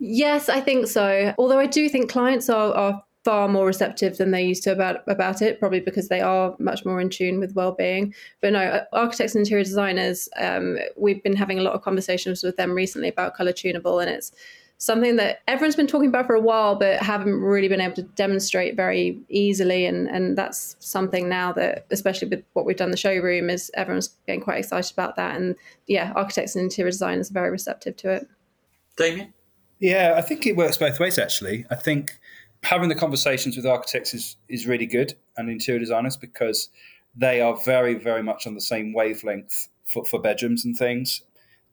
Yes, 0.00 0.48
I 0.48 0.60
think 0.60 0.86
so. 0.86 1.34
Although 1.38 1.58
I 1.58 1.66
do 1.66 1.88
think 1.88 2.10
clients 2.10 2.48
are, 2.48 2.74
are 2.74 3.02
far 3.24 3.48
more 3.48 3.66
receptive 3.66 4.16
than 4.16 4.30
they 4.30 4.44
used 4.44 4.62
to 4.62 4.72
about 4.72 5.00
about 5.06 5.42
it, 5.42 5.60
probably 5.60 5.80
because 5.80 6.08
they 6.08 6.20
are 6.20 6.54
much 6.58 6.84
more 6.84 7.00
in 7.00 7.10
tune 7.10 7.38
with 7.38 7.54
well-being. 7.54 8.14
But 8.40 8.52
no, 8.52 8.60
uh, 8.60 8.84
architects 8.92 9.34
and 9.34 9.44
interior 9.44 9.64
designers, 9.64 10.28
um, 10.36 10.78
we've 10.96 11.22
been 11.22 11.36
having 11.36 11.58
a 11.58 11.62
lot 11.62 11.74
of 11.74 11.82
conversations 11.82 12.42
with 12.42 12.56
them 12.56 12.72
recently 12.72 13.08
about 13.08 13.34
color 13.34 13.52
tunable, 13.52 13.98
and 13.98 14.10
it's 14.10 14.32
something 14.78 15.16
that 15.16 15.42
everyone's 15.46 15.76
been 15.76 15.86
talking 15.86 16.08
about 16.08 16.26
for 16.26 16.34
a 16.34 16.40
while, 16.40 16.76
but 16.76 17.00
haven't 17.00 17.34
really 17.34 17.68
been 17.68 17.80
able 17.80 17.96
to 17.96 18.02
demonstrate 18.02 18.76
very 18.76 19.20
easily. 19.28 19.84
And 19.86 20.08
and 20.08 20.38
that's 20.38 20.76
something 20.78 21.28
now 21.28 21.52
that, 21.52 21.86
especially 21.90 22.28
with 22.28 22.44
what 22.54 22.64
we've 22.64 22.76
done 22.76 22.86
in 22.86 22.92
the 22.92 22.96
showroom, 22.96 23.50
is 23.50 23.70
everyone's 23.74 24.08
getting 24.26 24.40
quite 24.40 24.58
excited 24.58 24.92
about 24.92 25.16
that. 25.16 25.36
And 25.36 25.56
yeah, 25.86 26.12
architects 26.16 26.54
and 26.54 26.62
interior 26.62 26.90
designers 26.90 27.30
are 27.30 27.34
very 27.34 27.50
receptive 27.50 27.96
to 27.98 28.10
it. 28.10 28.28
Damien. 28.96 29.34
Yeah, 29.80 30.14
I 30.16 30.22
think 30.22 30.46
it 30.46 30.56
works 30.56 30.76
both 30.76 30.98
ways. 30.98 31.18
Actually, 31.18 31.64
I 31.70 31.76
think 31.76 32.18
having 32.64 32.88
the 32.88 32.94
conversations 32.94 33.56
with 33.56 33.66
architects 33.66 34.12
is, 34.12 34.36
is 34.48 34.66
really 34.66 34.86
good 34.86 35.14
and 35.36 35.48
interior 35.48 35.78
designers 35.78 36.16
because 36.16 36.68
they 37.14 37.40
are 37.40 37.56
very, 37.64 37.94
very 37.94 38.22
much 38.22 38.46
on 38.46 38.54
the 38.54 38.60
same 38.60 38.92
wavelength 38.92 39.68
for, 39.84 40.04
for 40.04 40.20
bedrooms 40.20 40.64
and 40.64 40.76
things. 40.76 41.22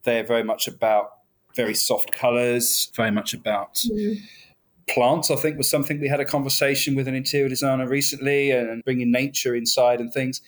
They're 0.04 0.24
very 0.24 0.44
much 0.44 0.68
about 0.68 1.12
very 1.56 1.74
soft 1.74 2.12
colors, 2.12 2.92
very 2.96 3.12
much 3.12 3.34
about 3.34 3.76
mm. 3.76 4.18
plants. 4.90 5.32
I 5.32 5.36
think 5.36 5.58
was 5.58 5.70
something 5.70 6.00
we 6.00 6.08
had 6.08 6.20
a 6.20 6.26
conversation 6.26 6.96
with 6.96 7.08
an 7.08 7.16
interior 7.16 7.50
designer 7.50 7.88
recently 7.88 8.52
and 8.52 8.84
bringing 8.84 9.12
nature 9.12 9.56
inside 9.56 10.00
and 10.00 10.14
things. 10.14 10.42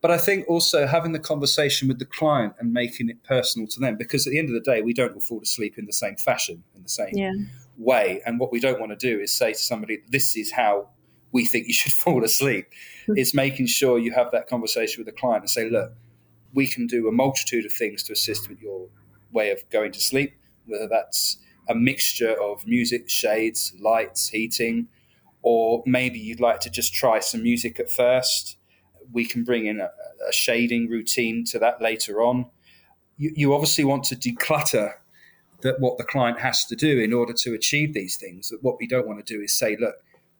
But 0.00 0.12
I 0.12 0.18
think 0.18 0.46
also 0.48 0.86
having 0.86 1.12
the 1.12 1.18
conversation 1.18 1.88
with 1.88 1.98
the 1.98 2.04
client 2.04 2.54
and 2.60 2.72
making 2.72 3.08
it 3.08 3.22
personal 3.24 3.66
to 3.68 3.80
them, 3.80 3.96
because 3.96 4.26
at 4.26 4.30
the 4.30 4.38
end 4.38 4.48
of 4.48 4.54
the 4.54 4.60
day, 4.60 4.80
we 4.80 4.94
don't 4.94 5.12
all 5.14 5.20
fall 5.20 5.40
asleep 5.42 5.76
in 5.76 5.86
the 5.86 5.92
same 5.92 6.14
fashion, 6.14 6.62
in 6.76 6.82
the 6.84 6.88
same 6.88 7.10
yeah 7.14 7.32
way. 7.78 8.20
And 8.26 8.38
what 8.38 8.52
we 8.52 8.60
don't 8.60 8.80
want 8.80 8.92
to 8.92 8.96
do 8.96 9.20
is 9.20 9.32
say 9.32 9.52
to 9.52 9.58
somebody, 9.58 10.00
this 10.10 10.36
is 10.36 10.52
how 10.52 10.88
we 11.32 11.46
think 11.46 11.68
you 11.68 11.72
should 11.72 11.92
fall 12.04 12.24
asleep. 12.24 12.66
Hmm. 13.06 13.14
it's 13.16 13.32
making 13.32 13.66
sure 13.66 13.98
you 13.98 14.12
have 14.12 14.30
that 14.32 14.48
conversation 14.48 15.02
with 15.02 15.06
the 15.06 15.18
client 15.18 15.42
and 15.42 15.50
say, 15.50 15.70
look, 15.70 15.92
we 16.52 16.66
can 16.66 16.86
do 16.86 17.08
a 17.08 17.12
multitude 17.12 17.64
of 17.64 17.72
things 17.72 18.02
to 18.04 18.12
assist 18.12 18.48
with 18.48 18.60
your 18.60 18.88
way 19.30 19.50
of 19.50 19.62
going 19.70 19.92
to 19.92 20.00
sleep, 20.00 20.32
whether 20.68 20.88
that's 20.88 21.38
a 21.68 21.74
mixture 21.74 22.34
of 22.40 22.66
music, 22.66 23.08
shades, 23.08 23.74
lights, 23.80 24.28
heating, 24.28 24.88
or 25.42 25.82
maybe 25.86 26.18
you'd 26.18 26.40
like 26.40 26.60
to 26.60 26.70
just 26.70 26.94
try 26.94 27.20
some 27.20 27.42
music 27.42 27.78
at 27.78 27.90
first. 27.90 28.56
We 29.12 29.26
can 29.26 29.44
bring 29.44 29.66
in 29.66 29.80
a, 29.80 29.90
a 30.28 30.32
shading 30.32 30.88
routine 30.88 31.44
to 31.46 31.58
that 31.58 31.80
later 31.80 32.22
on. 32.22 32.46
You, 33.16 33.32
you 33.34 33.54
obviously 33.54 33.84
want 33.84 34.04
to 34.04 34.16
declutter 34.16 34.94
that 35.62 35.80
what 35.80 35.98
the 35.98 36.04
client 36.04 36.40
has 36.40 36.64
to 36.66 36.76
do 36.76 36.98
in 37.00 37.12
order 37.12 37.32
to 37.32 37.54
achieve 37.54 37.94
these 37.94 38.16
things. 38.16 38.48
That 38.48 38.62
what 38.62 38.76
we 38.78 38.86
don't 38.86 39.06
want 39.06 39.24
to 39.24 39.34
do 39.36 39.42
is 39.42 39.52
say, 39.52 39.76
look, 39.78 39.96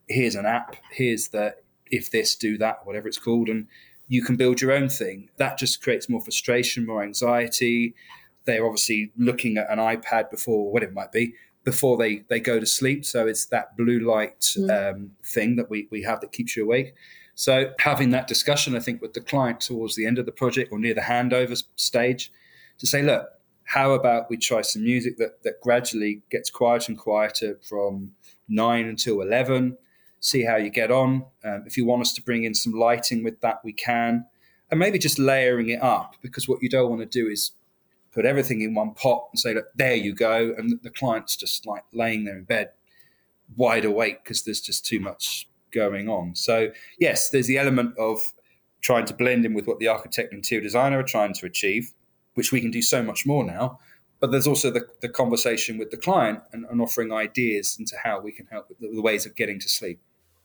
here's 0.09 0.35
an 0.35 0.47
app, 0.47 0.77
here's 0.91 1.29
the 1.29 1.57
if 1.91 2.11
this, 2.11 2.37
do 2.37 2.59
that, 2.59 2.87
whatever 2.87 3.09
it's 3.09 3.19
called, 3.19 3.49
and 3.49 3.67
you 4.09 4.23
can 4.23 4.37
build 4.37 4.61
your 4.61 4.73
own 4.73 4.89
thing. 4.89 5.31
That 5.39 5.59
just 5.59 5.83
creates 5.83 6.09
more 6.09 6.21
frustration, 6.21 6.87
more 6.87 7.03
anxiety. 7.03 7.95
They're 8.49 8.65
obviously 8.65 9.13
looking 9.19 9.59
at 9.59 9.71
an 9.71 9.79
iPad 9.79 10.31
before, 10.31 10.73
whatever 10.73 10.93
it 10.93 10.95
might 10.95 11.13
be, 11.13 11.35
before 11.65 11.99
they, 11.99 12.25
they 12.31 12.41
go 12.41 12.59
to 12.59 12.65
sleep. 12.65 13.05
So 13.05 13.27
it's 13.27 13.45
that 13.47 13.77
blue 13.77 14.01
light 14.01 14.41
mm. 14.41 14.95
um, 14.95 15.11
thing 15.23 15.57
that 15.57 15.69
we, 15.69 15.87
we 15.91 16.03
have 16.05 16.23
that 16.23 16.33
keeps 16.33 16.57
you 16.57 16.65
awake. 16.65 16.95
So 17.35 17.73
having 17.79 18.09
that 18.11 18.27
discussion, 18.27 18.75
I 18.75 18.81
think, 18.81 19.03
with 19.03 19.13
the 19.13 19.21
client 19.21 19.61
towards 19.61 19.97
the 19.97 20.07
end 20.07 20.19
of 20.19 20.25
the 20.25 20.33
project 20.33 20.73
or 20.73 20.79
near 20.79 20.95
the 20.95 21.03
handover 21.03 21.63
stage 21.77 22.33
to 22.79 22.87
say, 22.87 23.03
look, 23.03 23.29
how 23.65 23.93
about 23.93 24.31
we 24.31 24.39
try 24.39 24.63
some 24.63 24.83
music 24.83 25.19
that, 25.19 25.43
that 25.43 25.61
gradually 25.61 26.23
gets 26.31 26.49
quieter 26.49 26.91
and 26.91 26.99
quieter 26.99 27.59
from 27.63 28.13
nine 28.49 28.87
until 28.87 29.21
11? 29.21 29.77
See 30.21 30.43
how 30.43 30.57
you 30.57 30.71
get 30.71 30.91
on. 30.91 31.27
Um, 31.45 31.65
if 31.67 31.77
you 31.77 31.85
want 31.85 32.01
us 32.01 32.15
to 32.15 32.23
bring 32.23 32.45
in 32.45 32.55
some 32.55 32.73
lighting 32.73 33.23
with 33.23 33.43
that, 33.43 33.61
we 33.63 33.75
can. 33.75 34.25
And 34.71 34.81
maybe 34.81 34.99
just 34.99 35.19
layering 35.19 35.69
it 35.69 35.83
up 35.83 36.17
because 36.23 36.49
what 36.49 36.63
you 36.63 36.71
don't 36.71 36.89
want 36.89 37.03
to 37.03 37.07
do 37.07 37.29
is 37.29 37.53
put 38.19 38.27
everything 38.27 38.63
in 38.63 38.75
one 38.75 38.95
pot 38.95 39.29
and 39.33 39.39
say, 39.39 39.55
look, 39.55 39.67
there 39.77 39.95
you 39.95 40.13
go. 40.13 40.53
And 40.59 40.81
the 40.83 40.91
client's 40.91 41.37
just 41.37 41.67
like 41.67 41.85
laying 41.93 42.25
there 42.25 42.37
in 42.37 42.43
bed, 42.43 42.71
wide 43.57 43.85
awake 43.85 44.25
because 44.25 44.43
there's 44.43 44.61
just 44.61 44.85
too 44.85 44.99
much 44.99 45.49
going 45.71 46.09
on. 46.09 46.35
So, 46.35 46.73
yes, 46.99 47.31
there's 47.31 47.47
the 47.47 47.59
element 47.59 47.97
of 47.97 48.19
trying 48.81 49.07
to 49.07 49.15
blend 49.15 49.45
in 49.45 49.55
with 49.55 49.69
what 49.69 49.79
the 49.79 49.87
architect 49.87 50.33
and 50.33 50.39
interior 50.39 50.65
designer 50.65 50.99
are 50.99 51.05
trying 51.05 51.33
to 51.35 51.47
achieve 51.47 51.93
which 52.35 52.53
we 52.53 52.61
can 52.61 52.71
do 52.71 52.83
so 52.83 53.03
much 53.03 53.25
more 53.25 53.45
now. 53.45 53.79
But 54.21 54.33
there's 54.33 54.47
also 54.49 54.71
the, 54.71 54.87
the 55.01 55.09
conversation 55.09 55.79
with 55.79 55.91
the 55.91 55.97
client 55.97 56.41
and, 56.53 56.65
and, 56.71 56.81
offering 56.81 57.13
ideas 57.13 57.77
into 57.79 57.97
how 58.03 58.21
we 58.21 58.33
can 58.33 58.47
help 58.47 58.69
with 58.69 58.79
the, 58.79 58.89
the, 58.95 59.03
ways 59.03 59.27
of 59.27 59.37
getting 59.37 59.61
to 59.61 59.69
sleep. 59.69 60.01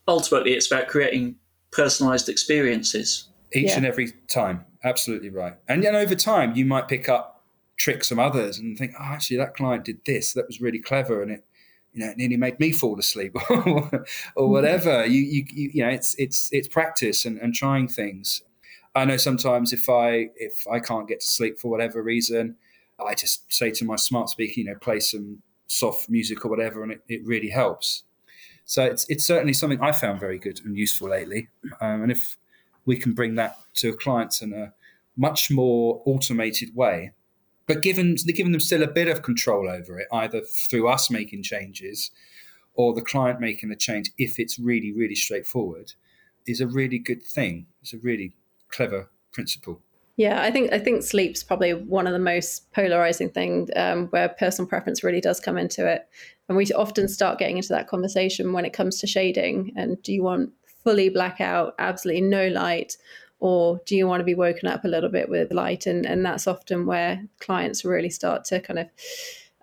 Ultimately, 0.08 0.54
it's 0.54 0.72
about 0.72 0.88
creating 0.88 1.36
personalized 1.72 2.30
experiences. 2.30 3.30
Each 3.52 3.70
yeah. 3.70 3.78
and 3.78 3.86
every 3.86 4.12
time. 4.28 4.66
Absolutely 4.84 5.30
right. 5.30 5.56
And 5.68 5.84
then 5.84 5.96
over 5.96 6.16
time, 6.16 6.56
you 6.56 6.66
might 6.66 6.88
pick 6.88 7.10
up 7.10 7.33
tricks 7.78 8.10
some 8.10 8.20
others 8.20 8.60
and 8.60 8.78
think, 8.78 8.94
oh, 9.00 9.04
actually, 9.04 9.38
that 9.38 9.56
client 9.56 9.86
did 9.86 10.00
this. 10.06 10.34
That 10.34 10.48
was 10.48 10.62
really 10.62 10.80
clever. 10.80 11.22
And 11.22 11.32
it, 11.32 11.46
you 11.94 12.06
know, 12.06 12.12
it 12.12 12.18
nearly 12.18 12.38
made 12.38 12.60
me 12.60 12.72
fall 12.72 12.98
asleep 13.00 13.36
or 13.50 13.62
mm-hmm. 13.64 13.98
whatever. 14.36 15.06
You, 15.06 15.22
you, 15.22 15.46
you, 15.52 15.72
you 15.74 15.84
know, 15.84 15.90
it's, 15.90 16.16
it's, 16.16 16.50
it's 16.52 16.68
practice 16.68 17.26
and, 17.26 17.38
and 17.40 17.54
trying 17.54 17.88
things. 17.88 18.42
I 18.96 19.06
know 19.06 19.18
sometimes 19.18 19.74
if 19.74 19.90
I 19.90 20.30
if 20.36 20.68
I 20.72 20.80
can't 20.80 21.08
get 21.08 21.22
to 21.22 21.26
sleep 21.26 21.60
for 21.60 21.70
whatever 21.70 22.02
reason, 22.04 22.56
I 23.04 23.16
just 23.16 23.52
say 23.52 23.72
to 23.72 23.86
my 23.86 23.96
smart 23.96 24.30
speaker, 24.30 24.54
you 24.58 24.66
know, 24.66 24.76
play 24.76 25.00
some 25.00 25.42
soft 25.68 26.10
music 26.10 26.46
or 26.46 26.50
whatever, 26.50 26.84
and 26.84 26.92
it, 26.92 27.02
it 27.08 27.26
really 27.26 27.50
helps. 27.50 28.04
So 28.66 28.84
it's 28.84 29.10
it's 29.10 29.26
certainly 29.26 29.54
something 29.54 29.82
I 29.82 29.92
found 29.92 30.20
very 30.20 30.38
good 30.38 30.62
and 30.64 30.78
useful 30.78 31.10
lately. 31.10 31.50
Um, 31.82 32.04
and 32.04 32.12
if 32.12 32.38
we 32.86 32.98
can 32.98 33.14
bring 33.14 33.36
that 33.36 33.58
to 33.76 33.96
clients 33.96 34.42
in 34.42 34.54
a 34.54 34.74
much 35.18 35.50
more 35.50 36.02
automated 36.06 36.76
way, 36.76 37.14
but 37.68 37.82
given 37.82 38.16
giving 38.16 38.52
them 38.52 38.62
still 38.62 38.84
a 38.84 38.88
bit 38.88 39.08
of 39.08 39.22
control 39.22 39.70
over 39.70 40.00
it, 40.00 40.08
either 40.12 40.42
through 40.42 40.88
us 40.88 41.10
making 41.10 41.44
changes 41.44 42.12
or 42.74 42.94
the 42.94 43.02
client 43.02 43.40
making 43.40 43.70
the 43.70 43.76
change, 43.76 44.12
if 44.18 44.40
it's 44.40 44.60
really 44.60 44.92
really 44.92 45.16
straightforward, 45.16 45.94
is 46.46 46.62
a 46.62 46.68
really 46.68 47.00
good 47.00 47.24
thing. 47.24 47.68
It's 47.82 47.94
a 47.94 47.98
really 48.00 48.36
clever 48.70 49.10
principle. 49.32 49.82
Yeah, 50.16 50.42
I 50.42 50.52
think 50.52 50.72
I 50.72 50.80
think 50.80 51.04
sleep's 51.04 51.44
probably 51.44 51.74
one 51.74 52.06
of 52.06 52.14
the 52.14 52.20
most 52.20 52.72
polarizing 52.72 53.30
things 53.30 53.70
um, 53.76 54.08
where 54.08 54.30
personal 54.30 54.70
preference 54.70 55.04
really 55.04 55.22
does 55.22 55.40
come 55.40 55.58
into 55.58 55.88
it, 55.88 56.08
and 56.48 56.56
we 56.58 56.66
often 56.74 57.08
start 57.08 57.40
getting 57.40 57.58
into 57.58 57.70
that 57.70 57.88
conversation 57.88 58.54
when 58.54 58.66
it 58.66 58.74
comes 58.74 59.00
to 59.00 59.08
shading. 59.08 59.74
And 59.76 60.02
do 60.04 60.14
you 60.14 60.22
want 60.22 60.52
fully 60.84 61.10
blackout, 61.10 61.74
absolutely 61.80 62.22
no 62.22 62.48
light, 62.50 62.98
or 63.44 63.82
do 63.86 63.96
you 63.96 64.08
want 64.08 64.22
to 64.22 64.26
be 64.26 64.36
woken 64.36 64.68
up 64.68 64.86
a 64.86 64.88
little 64.88 65.10
bit 65.10 65.30
with 65.30 65.52
light? 65.52 65.86
And 65.86 66.06
and 66.06 66.26
that's 66.26 66.48
often 66.48 66.86
where 66.86 67.24
clients 67.40 67.84
really 67.84 68.10
start 68.10 68.46
to 68.46 68.60
kind 68.60 68.80
of 68.80 68.88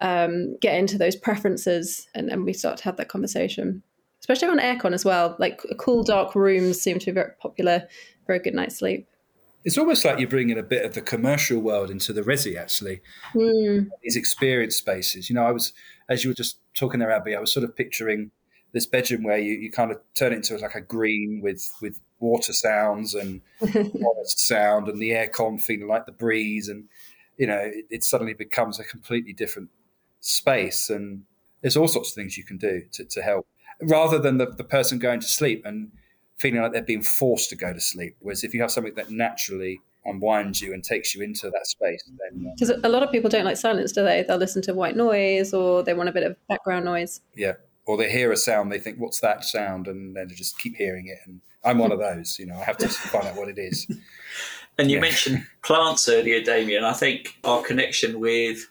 um, 0.00 0.56
get 0.60 0.78
into 0.78 0.98
those 0.98 1.16
preferences, 1.16 2.08
and, 2.14 2.30
and 2.30 2.44
we 2.44 2.52
start 2.52 2.78
to 2.78 2.84
have 2.84 2.96
that 2.98 3.08
conversation 3.08 3.82
especially 4.20 4.48
on 4.48 4.58
aircon 4.58 4.92
as 4.92 5.04
well. 5.04 5.34
Like 5.38 5.62
cool, 5.78 6.04
dark 6.04 6.34
rooms 6.34 6.80
seem 6.80 6.98
to 6.98 7.06
be 7.06 7.12
very 7.12 7.32
popular 7.40 7.88
for 8.26 8.34
a 8.34 8.38
good 8.38 8.54
night's 8.54 8.78
sleep. 8.78 9.06
It's 9.64 9.76
almost 9.76 10.04
like 10.04 10.18
you're 10.18 10.28
bringing 10.28 10.58
a 10.58 10.62
bit 10.62 10.86
of 10.86 10.94
the 10.94 11.02
commercial 11.02 11.60
world 11.60 11.90
into 11.90 12.12
the 12.12 12.22
resi, 12.22 12.56
actually. 12.56 13.02
Mm. 13.34 13.88
These 14.02 14.16
experience 14.16 14.76
spaces. 14.76 15.28
You 15.28 15.34
know, 15.34 15.42
I 15.42 15.52
was, 15.52 15.74
as 16.08 16.24
you 16.24 16.30
were 16.30 16.34
just 16.34 16.58
talking 16.74 17.00
there, 17.00 17.10
Abby, 17.10 17.36
I 17.36 17.40
was 17.40 17.52
sort 17.52 17.64
of 17.64 17.76
picturing 17.76 18.30
this 18.72 18.86
bedroom 18.86 19.22
where 19.22 19.36
you, 19.36 19.52
you 19.54 19.70
kind 19.70 19.90
of 19.90 19.98
turn 20.14 20.32
it 20.32 20.36
into 20.36 20.56
like 20.56 20.74
a 20.74 20.80
green 20.80 21.40
with, 21.42 21.70
with 21.82 22.00
water 22.20 22.52
sounds 22.52 23.14
and 23.14 23.40
forest 23.58 24.46
sound 24.46 24.88
and 24.88 25.00
the 25.00 25.10
aircon 25.10 25.60
feeling 25.60 25.88
like 25.88 26.06
the 26.06 26.12
breeze. 26.12 26.68
And, 26.68 26.84
you 27.36 27.46
know, 27.46 27.58
it, 27.58 27.86
it 27.90 28.04
suddenly 28.04 28.34
becomes 28.34 28.78
a 28.78 28.84
completely 28.84 29.32
different 29.32 29.70
space. 30.20 30.90
And 30.90 31.22
there's 31.62 31.76
all 31.76 31.88
sorts 31.88 32.10
of 32.10 32.14
things 32.14 32.36
you 32.36 32.44
can 32.44 32.58
do 32.58 32.82
to, 32.92 33.04
to 33.04 33.22
help 33.22 33.46
rather 33.82 34.18
than 34.18 34.38
the, 34.38 34.46
the 34.46 34.64
person 34.64 34.98
going 34.98 35.20
to 35.20 35.26
sleep 35.26 35.64
and 35.64 35.90
feeling 36.38 36.60
like 36.60 36.72
they're 36.72 36.82
being 36.82 37.02
forced 37.02 37.50
to 37.50 37.56
go 37.56 37.72
to 37.72 37.80
sleep. 37.80 38.16
Whereas 38.20 38.44
if 38.44 38.54
you 38.54 38.60
have 38.62 38.70
something 38.70 38.94
that 38.94 39.10
naturally 39.10 39.80
unwinds 40.04 40.62
you 40.62 40.72
and 40.72 40.82
takes 40.82 41.14
you 41.14 41.22
into 41.22 41.50
that 41.50 41.66
space, 41.66 42.02
then 42.06 42.52
because 42.54 42.70
uh, 42.70 42.80
a 42.82 42.88
lot 42.88 43.02
of 43.02 43.12
people 43.12 43.28
don't 43.28 43.44
like 43.44 43.56
silence, 43.56 43.92
do 43.92 44.02
they? 44.02 44.22
They'll 44.22 44.38
listen 44.38 44.62
to 44.62 44.74
white 44.74 44.96
noise 44.96 45.52
or 45.52 45.82
they 45.82 45.94
want 45.94 46.08
a 46.08 46.12
bit 46.12 46.22
of 46.22 46.36
background 46.48 46.84
noise. 46.84 47.20
Yeah, 47.34 47.54
or 47.90 47.96
they 47.96 48.10
hear 48.10 48.32
a 48.32 48.36
sound, 48.36 48.70
they 48.70 48.78
think, 48.78 48.98
"What's 48.98 49.20
that 49.20 49.44
sound?" 49.44 49.88
and 49.88 50.16
then 50.16 50.28
they 50.28 50.34
just 50.34 50.58
keep 50.58 50.76
hearing 50.76 51.08
it. 51.08 51.18
And 51.24 51.40
I'm 51.64 51.78
one 51.78 51.92
of 51.92 51.98
those. 51.98 52.38
You 52.38 52.46
know, 52.46 52.56
I 52.56 52.64
have 52.64 52.78
to 52.78 52.88
find 52.88 53.26
out 53.26 53.36
what 53.36 53.48
it 53.48 53.58
is. 53.58 53.86
And 54.78 54.90
you 54.90 54.96
yeah. 54.96 55.02
mentioned 55.02 55.46
plants 55.62 56.08
earlier, 56.08 56.40
Damien. 56.40 56.84
I 56.84 56.94
think 56.94 57.36
our 57.44 57.60
connection 57.62 58.18
with 58.18 58.66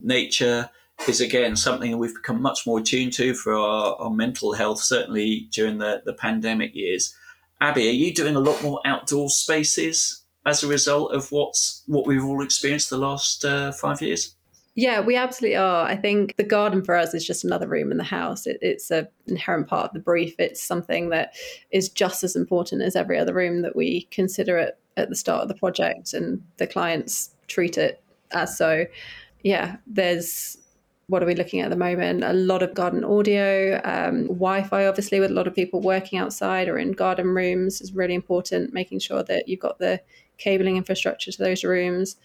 nature 0.00 0.68
is 1.08 1.20
again 1.20 1.56
something 1.56 1.96
we've 1.96 2.14
become 2.14 2.42
much 2.42 2.66
more 2.66 2.80
attuned 2.80 3.14
to 3.14 3.32
for 3.32 3.54
our, 3.54 3.96
our 3.96 4.10
mental 4.10 4.52
health, 4.52 4.80
certainly 4.80 5.48
during 5.52 5.78
the, 5.78 6.02
the 6.04 6.12
pandemic 6.12 6.74
years. 6.74 7.14
Abby, 7.60 7.88
are 7.88 7.92
you 7.92 8.12
doing 8.12 8.36
a 8.36 8.40
lot 8.40 8.62
more 8.62 8.80
outdoor 8.84 9.30
spaces 9.30 10.24
as 10.44 10.62
a 10.62 10.68
result 10.68 11.12
of 11.12 11.32
what's 11.32 11.82
what 11.86 12.06
we've 12.06 12.24
all 12.24 12.42
experienced 12.42 12.90
the 12.90 12.98
last 12.98 13.44
uh, 13.44 13.72
five 13.72 14.02
years? 14.02 14.34
Yeah, 14.78 15.00
we 15.00 15.16
absolutely 15.16 15.56
are. 15.56 15.86
I 15.86 15.96
think 15.96 16.36
the 16.36 16.44
garden 16.44 16.84
for 16.84 16.94
us 16.94 17.14
is 17.14 17.26
just 17.26 17.44
another 17.44 17.66
room 17.66 17.90
in 17.90 17.96
the 17.96 18.04
house. 18.04 18.46
It, 18.46 18.58
it's 18.60 18.90
an 18.90 19.08
inherent 19.26 19.68
part 19.68 19.86
of 19.86 19.94
the 19.94 20.00
brief. 20.00 20.34
It's 20.38 20.62
something 20.62 21.08
that 21.08 21.32
is 21.70 21.88
just 21.88 22.22
as 22.22 22.36
important 22.36 22.82
as 22.82 22.94
every 22.94 23.18
other 23.18 23.32
room 23.32 23.62
that 23.62 23.74
we 23.74 24.02
consider 24.10 24.58
it 24.58 24.78
at 24.98 25.08
the 25.08 25.16
start 25.16 25.42
of 25.42 25.48
the 25.48 25.54
project, 25.54 26.12
and 26.12 26.42
the 26.58 26.66
clients 26.66 27.30
treat 27.48 27.78
it 27.78 28.02
as 28.32 28.56
so. 28.56 28.84
Yeah, 29.42 29.76
there's 29.86 30.58
what 31.08 31.22
are 31.22 31.26
we 31.26 31.36
looking 31.36 31.60
at 31.60 31.66
at 31.66 31.70
the 31.70 31.76
moment? 31.76 32.24
A 32.24 32.32
lot 32.32 32.62
of 32.62 32.74
garden 32.74 33.04
audio, 33.04 33.80
um, 33.84 34.26
Wi 34.26 34.62
Fi, 34.64 34.86
obviously, 34.86 35.20
with 35.20 35.30
a 35.30 35.34
lot 35.34 35.46
of 35.46 35.54
people 35.54 35.80
working 35.80 36.18
outside 36.18 36.68
or 36.68 36.76
in 36.76 36.92
garden 36.92 37.28
rooms 37.28 37.80
is 37.80 37.94
really 37.94 38.14
important, 38.14 38.74
making 38.74 38.98
sure 38.98 39.22
that 39.22 39.48
you've 39.48 39.60
got 39.60 39.78
the 39.78 40.02
cabling 40.36 40.76
infrastructure 40.76 41.32
to 41.32 41.38
those 41.38 41.64
rooms 41.64 42.16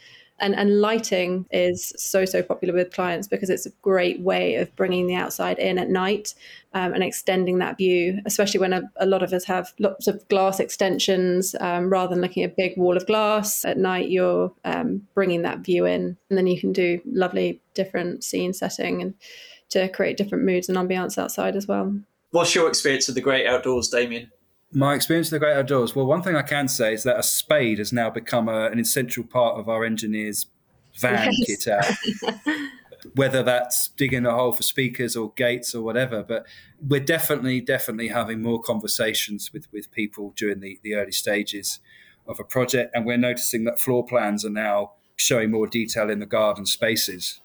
and, 0.41 0.55
and 0.55 0.81
lighting 0.81 1.45
is 1.51 1.93
so 1.97 2.25
so 2.25 2.43
popular 2.43 2.73
with 2.73 2.91
clients 2.91 3.27
because 3.27 3.49
it's 3.49 3.65
a 3.65 3.71
great 3.81 4.19
way 4.19 4.55
of 4.55 4.75
bringing 4.75 5.07
the 5.07 5.15
outside 5.15 5.59
in 5.59 5.77
at 5.77 5.89
night 5.89 6.33
um, 6.73 6.93
and 6.93 7.03
extending 7.03 7.59
that 7.59 7.77
view 7.77 8.19
especially 8.25 8.59
when 8.59 8.73
a, 8.73 8.81
a, 8.97 9.05
lot 9.05 9.23
of 9.23 9.33
us 9.33 9.45
have 9.45 9.73
lots 9.79 10.07
of 10.07 10.27
glass 10.29 10.59
extensions 10.59 11.55
um, 11.59 11.89
rather 11.89 12.13
than 12.13 12.21
looking 12.21 12.43
at 12.43 12.51
a 12.51 12.55
big 12.57 12.77
wall 12.77 12.97
of 12.97 13.05
glass 13.07 13.63
at 13.65 13.77
night 13.77 14.09
you're 14.09 14.51
um, 14.65 15.07
bringing 15.13 15.41
that 15.43 15.59
view 15.59 15.85
in. 15.85 16.17
And 16.29 16.37
then 16.37 16.47
you 16.47 16.59
can 16.59 16.73
do 16.73 17.01
lovely 17.05 17.61
different 17.73 18.23
scene 18.23 18.53
setting 18.53 19.01
and 19.01 19.13
to 19.69 19.87
create 19.89 20.17
different 20.17 20.43
moods 20.43 20.69
and 20.69 20.77
ambiance 20.77 21.17
outside 21.17 21.55
as 21.55 21.67
well. 21.67 21.97
What's 22.31 22.55
your 22.55 22.67
experience 22.67 23.09
of 23.09 23.15
the 23.15 23.21
great 23.21 23.47
outdoors 23.47 23.89
damien 23.89 24.31
my 24.73 24.95
experience 24.95 25.31
in 25.31 25.35
the 25.35 25.39
great 25.39 25.55
outdoors. 25.55 25.95
Well, 25.95 26.05
one 26.05 26.21
thing 26.21 26.35
I 26.35 26.41
can 26.41 26.67
say 26.67 26.93
is 26.93 27.03
that 27.03 27.19
a 27.19 27.23
spade 27.23 27.79
has 27.79 27.91
now 27.91 28.09
become 28.09 28.47
a, 28.47 28.65
an 28.67 28.79
essential 28.79 29.23
part 29.23 29.59
of 29.59 29.67
our 29.67 29.83
engineers' 29.83 30.47
van 30.99 31.31
yes. 31.31 31.65
kit 31.65 31.67
out. 31.67 31.85
Whether 33.15 33.41
that's 33.41 33.89
digging 33.97 34.27
a 34.27 34.31
hole 34.31 34.51
for 34.51 34.61
speakers 34.61 35.15
or 35.15 35.33
gates 35.35 35.73
or 35.73 35.81
whatever, 35.81 36.21
but 36.21 36.45
we're 36.79 36.99
definitely, 36.99 37.59
definitely 37.59 38.09
having 38.09 38.43
more 38.43 38.61
conversations 38.61 39.51
with, 39.51 39.67
with 39.73 39.91
people 39.91 40.33
during 40.37 40.59
the, 40.59 40.79
the 40.83 40.93
early 40.93 41.11
stages 41.11 41.79
of 42.27 42.39
a 42.39 42.43
project. 42.43 42.91
And 42.93 43.05
we're 43.05 43.17
noticing 43.17 43.63
that 43.63 43.79
floor 43.79 44.05
plans 44.05 44.45
are 44.45 44.51
now 44.51 44.91
showing 45.15 45.49
more 45.49 45.65
detail 45.65 46.11
in 46.11 46.19
the 46.19 46.27
garden 46.27 46.67
spaces 46.67 47.41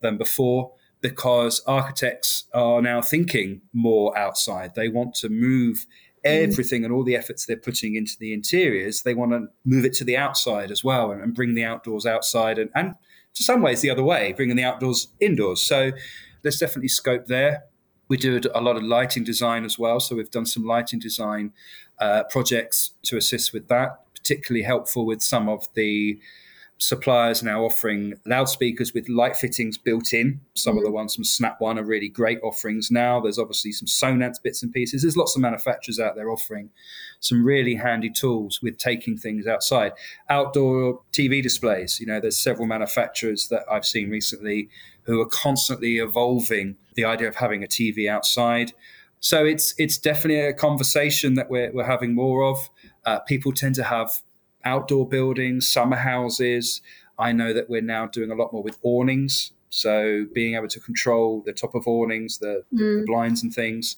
than 0.00 0.18
before 0.18 0.72
because 1.00 1.62
architects 1.66 2.44
are 2.52 2.82
now 2.82 3.00
thinking 3.00 3.62
more 3.72 4.16
outside. 4.16 4.74
They 4.74 4.88
want 4.88 5.14
to 5.16 5.28
move. 5.28 5.86
Everything 6.24 6.84
and 6.84 6.92
all 6.92 7.04
the 7.04 7.16
efforts 7.16 7.46
they're 7.46 7.56
putting 7.56 7.94
into 7.94 8.16
the 8.18 8.32
interiors, 8.32 9.02
they 9.02 9.14
want 9.14 9.32
to 9.32 9.46
move 9.64 9.84
it 9.84 9.92
to 9.94 10.04
the 10.04 10.16
outside 10.16 10.70
as 10.70 10.82
well 10.82 11.10
and, 11.10 11.22
and 11.22 11.34
bring 11.34 11.54
the 11.54 11.64
outdoors 11.64 12.06
outside 12.06 12.58
and, 12.58 12.70
and 12.74 12.94
to 13.34 13.42
some 13.42 13.62
ways 13.62 13.80
the 13.80 13.90
other 13.90 14.02
way, 14.02 14.32
bringing 14.32 14.56
the 14.56 14.64
outdoors 14.64 15.08
indoors. 15.20 15.60
So 15.60 15.92
there's 16.42 16.58
definitely 16.58 16.88
scope 16.88 17.26
there. 17.26 17.64
We 18.08 18.16
do 18.16 18.40
a 18.54 18.60
lot 18.60 18.76
of 18.76 18.82
lighting 18.82 19.24
design 19.24 19.64
as 19.64 19.78
well. 19.78 20.00
So 20.00 20.16
we've 20.16 20.30
done 20.30 20.46
some 20.46 20.64
lighting 20.64 20.98
design 20.98 21.52
uh, 21.98 22.24
projects 22.30 22.92
to 23.04 23.16
assist 23.16 23.52
with 23.52 23.68
that, 23.68 23.98
particularly 24.14 24.64
helpful 24.64 25.04
with 25.04 25.22
some 25.22 25.48
of 25.48 25.68
the 25.74 26.18
suppliers 26.78 27.42
now 27.42 27.64
offering 27.64 28.14
loudspeakers 28.24 28.94
with 28.94 29.08
light 29.08 29.36
fittings 29.36 29.76
built 29.76 30.12
in. 30.12 30.40
Some 30.54 30.72
mm-hmm. 30.72 30.78
of 30.78 30.84
the 30.84 30.90
ones 30.92 31.14
from 31.14 31.24
Snap 31.24 31.60
One 31.60 31.78
are 31.78 31.84
really 31.84 32.08
great 32.08 32.38
offerings 32.42 32.90
now. 32.90 33.20
There's 33.20 33.38
obviously 33.38 33.72
some 33.72 33.86
Sonance 33.86 34.40
bits 34.42 34.62
and 34.62 34.72
pieces. 34.72 35.02
There's 35.02 35.16
lots 35.16 35.34
of 35.34 35.42
manufacturers 35.42 35.98
out 35.98 36.14
there 36.14 36.30
offering 36.30 36.70
some 37.20 37.44
really 37.44 37.74
handy 37.74 38.10
tools 38.10 38.60
with 38.62 38.78
taking 38.78 39.16
things 39.16 39.46
outside. 39.46 39.92
Outdoor 40.30 41.00
TV 41.12 41.42
displays, 41.42 41.98
you 41.98 42.06
know, 42.06 42.20
there's 42.20 42.38
several 42.38 42.66
manufacturers 42.66 43.48
that 43.48 43.64
I've 43.70 43.84
seen 43.84 44.08
recently 44.08 44.68
who 45.02 45.20
are 45.20 45.26
constantly 45.26 45.98
evolving 45.98 46.76
the 46.94 47.04
idea 47.04 47.28
of 47.28 47.36
having 47.36 47.64
a 47.64 47.66
TV 47.66 48.08
outside. 48.08 48.72
So 49.20 49.44
it's 49.44 49.74
it's 49.78 49.98
definitely 49.98 50.40
a 50.40 50.52
conversation 50.52 51.34
that 51.34 51.50
we're, 51.50 51.72
we're 51.72 51.86
having 51.86 52.14
more 52.14 52.44
of. 52.44 52.70
Uh, 53.04 53.18
people 53.20 53.52
tend 53.52 53.74
to 53.76 53.82
have 53.82 54.22
outdoor 54.64 55.08
buildings, 55.08 55.68
summer 55.68 55.96
houses. 55.96 56.80
I 57.18 57.32
know 57.32 57.52
that 57.52 57.68
we're 57.68 57.82
now 57.82 58.06
doing 58.06 58.30
a 58.30 58.34
lot 58.34 58.52
more 58.52 58.62
with 58.62 58.78
awnings. 58.82 59.52
So 59.70 60.26
being 60.32 60.54
able 60.54 60.68
to 60.68 60.80
control 60.80 61.42
the 61.44 61.52
top 61.52 61.74
of 61.74 61.86
awnings, 61.86 62.38
the, 62.38 62.64
mm. 62.72 63.00
the 63.00 63.04
blinds 63.06 63.42
and 63.42 63.52
things, 63.52 63.96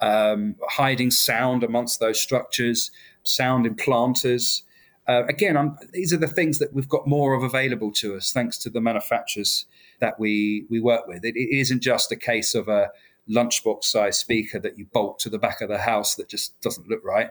um, 0.00 0.54
hiding 0.68 1.10
sound 1.10 1.64
amongst 1.64 2.00
those 2.00 2.20
structures, 2.20 2.90
sound 3.24 3.66
implanters. 3.66 4.62
Uh, 5.08 5.24
again, 5.26 5.56
I'm, 5.56 5.76
these 5.92 6.12
are 6.12 6.18
the 6.18 6.28
things 6.28 6.58
that 6.58 6.72
we've 6.72 6.88
got 6.88 7.06
more 7.06 7.34
of 7.34 7.42
available 7.42 7.90
to 7.92 8.16
us 8.16 8.30
thanks 8.30 8.58
to 8.58 8.70
the 8.70 8.80
manufacturers 8.80 9.66
that 10.00 10.20
we 10.20 10.66
we 10.70 10.80
work 10.80 11.08
with. 11.08 11.24
it, 11.24 11.34
it 11.34 11.56
isn't 11.56 11.82
just 11.82 12.12
a 12.12 12.16
case 12.16 12.54
of 12.54 12.68
a 12.68 12.90
lunchbox 13.28 13.84
size 13.84 14.18
speaker 14.18 14.58
that 14.58 14.78
you 14.78 14.86
bolt 14.92 15.18
to 15.20 15.28
the 15.30 15.38
back 15.38 15.60
of 15.60 15.68
the 15.68 15.78
house 15.78 16.14
that 16.14 16.28
just 16.28 16.58
doesn't 16.60 16.88
look 16.88 17.04
right. 17.04 17.30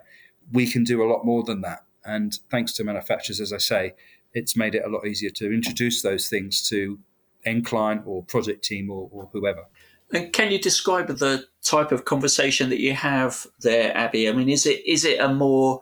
We 0.52 0.68
can 0.70 0.84
do 0.84 1.04
a 1.04 1.10
lot 1.10 1.26
more 1.26 1.44
than 1.44 1.62
that. 1.62 1.84
And 2.08 2.40
thanks 2.50 2.74
to 2.74 2.84
manufacturers, 2.84 3.42
as 3.42 3.52
I 3.52 3.58
say, 3.58 3.94
it's 4.34 4.56
made 4.56 4.76
it 4.76 4.86
a 4.86 4.90
lot 4.90 5.06
easier 5.06 5.30
to 5.32 5.54
introduce 5.54 6.02
those 6.02 6.30
things 6.30 6.68
to 6.70 7.00
end 7.46 7.66
client 7.66 8.04
or 8.06 8.24
project 8.24 8.64
team 8.64 8.90
or, 8.90 9.10
or 9.12 9.30
whoever. 9.34 9.66
And 10.14 10.32
can 10.32 10.52
you 10.52 10.60
describe 10.60 11.08
the 11.08 11.46
type 11.64 11.92
of 11.92 12.06
conversation 12.06 12.70
that 12.70 12.80
you 12.80 12.94
have 12.94 13.46
there, 13.62 13.96
Abby? 13.96 14.30
I 14.30 14.32
mean, 14.32 14.50
is 14.50 14.66
it 14.66 14.86
is 14.88 15.04
it 15.04 15.20
a 15.20 15.34
more 15.34 15.82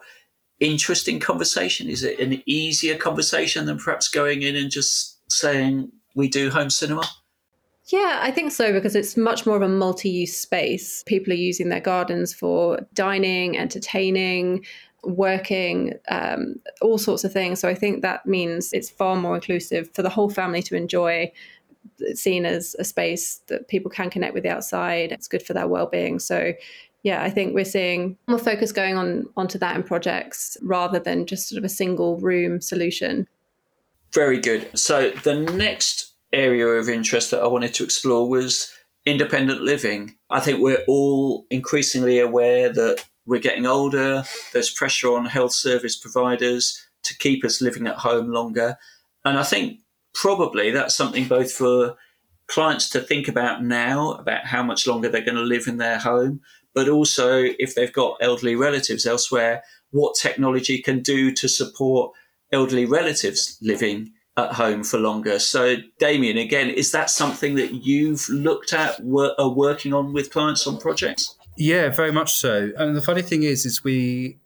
interesting 0.60 1.20
conversation? 1.20 1.90
Is 1.90 2.04
it 2.04 2.20
an 2.20 2.42
easier 2.46 2.98
conversation 2.98 3.66
than 3.66 3.78
perhaps 3.78 4.08
going 4.08 4.42
in 4.42 4.56
and 4.56 4.72
just 4.72 5.20
saying 5.32 5.92
we 6.16 6.28
do 6.28 6.50
home 6.50 6.72
cinema? 6.72 7.04
Yeah, 7.90 8.20
I 8.22 8.32
think 8.32 8.52
so 8.52 8.74
because 8.74 8.96
it's 8.96 9.16
much 9.16 9.46
more 9.46 9.58
of 9.58 9.62
a 9.62 9.70
multi 9.70 10.10
use 10.10 10.36
space. 10.36 11.04
People 11.06 11.34
are 11.34 11.36
using 11.36 11.70
their 11.70 11.80
gardens 11.80 12.34
for 12.34 12.80
dining, 12.96 13.60
entertaining, 13.60 14.66
working, 15.06 15.94
um, 16.10 16.56
all 16.82 16.98
sorts 16.98 17.24
of 17.24 17.32
things. 17.32 17.60
So 17.60 17.70
I 17.70 17.76
think 17.76 18.02
that 18.02 18.26
means 18.26 18.74
it's 18.74 18.90
far 18.90 19.16
more 19.16 19.36
inclusive 19.36 19.90
for 19.94 20.02
the 20.02 20.10
whole 20.10 20.30
family 20.30 20.62
to 20.64 20.76
enjoy. 20.76 21.32
It's 22.00 22.22
seen 22.22 22.46
as 22.46 22.76
a 22.80 22.84
space 22.84 23.42
that 23.48 23.68
people 23.68 23.92
can 23.92 24.10
connect 24.10 24.34
with 24.34 24.44
the 24.44 24.50
outside. 24.50 25.12
It's 25.12 25.28
good 25.28 25.44
for 25.44 25.54
their 25.54 25.68
well-being. 25.68 26.20
So 26.20 26.54
yeah, 27.04 27.24
I 27.24 27.30
think 27.30 27.54
we're 27.54 27.66
seeing 27.66 28.18
more 28.28 28.40
focus 28.40 28.72
going 28.72 28.98
on 28.98 29.28
onto 29.38 29.60
that 29.60 29.76
in 29.76 29.84
projects 29.84 30.58
rather 30.64 30.98
than 30.98 31.28
just 31.28 31.48
sort 31.48 31.60
of 31.60 31.64
a 31.64 31.70
single 31.70 32.18
room 32.18 32.60
solution. 32.62 33.28
Very 34.12 34.40
good. 34.40 34.68
So 34.78 35.12
the 35.12 35.36
next 35.36 36.14
area 36.34 36.66
of 36.66 36.90
interest 36.90 37.32
that 37.32 37.42
I 37.42 37.48
wanted 37.48 37.74
to 37.76 37.84
explore 37.84 38.28
was 38.28 38.74
independent 39.06 39.62
living. 39.62 40.16
I 40.32 40.40
think 40.40 40.60
we're 40.60 40.84
all 40.88 41.46
increasingly 41.52 42.20
aware 42.20 42.74
that 42.74 43.06
we're 43.26 43.40
getting 43.40 43.66
older, 43.66 44.24
there's 44.54 44.70
pressure 44.70 45.16
on 45.16 45.26
health 45.26 45.54
service 45.54 45.96
providers 45.96 46.80
to 47.04 47.18
keep 47.18 47.44
us 47.44 47.62
living 47.62 47.88
at 47.88 47.98
home 47.98 48.32
longer. 48.32 48.78
And 49.24 49.38
I 49.38 49.44
think 49.44 49.80
probably 50.14 50.72
that's 50.72 50.96
something 50.96 51.28
both 51.28 51.52
for 51.52 51.96
clients 52.48 52.90
to 52.90 53.02
think 53.02 53.28
about 53.28 53.64
now 53.64 54.14
about 54.14 54.46
how 54.46 54.64
much 54.64 54.88
longer 54.88 55.10
they're 55.10 55.22
going 55.22 55.36
to 55.36 55.42
live 55.42 55.68
in 55.68 55.78
their 55.78 55.98
home, 55.98 56.42
but 56.74 56.88
also 56.88 57.44
if 57.60 57.74
they've 57.74 57.94
got 57.94 58.18
elderly 58.22 58.56
relatives 58.56 59.06
elsewhere, 59.06 59.64
what 59.92 60.16
technology 60.16 60.82
can 60.82 61.02
do 61.02 61.32
to 61.32 61.48
support 61.48 62.12
elderly 62.52 62.86
relatives 62.86 63.58
living 63.62 64.12
at 64.38 64.54
home 64.54 64.84
for 64.84 65.00
longer. 65.00 65.40
So, 65.40 65.78
Damien, 65.98 66.38
again, 66.38 66.70
is 66.70 66.92
that 66.92 67.10
something 67.10 67.56
that 67.56 67.86
you've 67.86 68.28
looked 68.30 68.74
at, 68.74 69.00
wor- 69.02 69.40
are 69.40 69.50
working 69.50 69.94
on 69.94 70.14
with 70.14 70.32
clients 70.32 70.68
on 70.68 70.78
projects? 70.78 71.38
Yeah, 71.58 71.90
very 71.90 72.12
much 72.12 72.34
so. 72.34 72.72
And 72.78 72.96
the 72.96 73.02
funny 73.02 73.22
thing 73.22 73.44
is, 73.44 73.66
is 73.66 73.84
we 73.84 74.38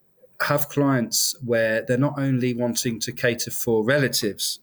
have 0.41 0.69
clients 0.69 1.35
where 1.43 1.81
they're 1.81 1.97
not 1.97 2.17
only 2.17 2.53
wanting 2.53 2.99
to 3.01 3.11
cater 3.11 3.51
for 3.51 3.83
relatives, 3.83 4.59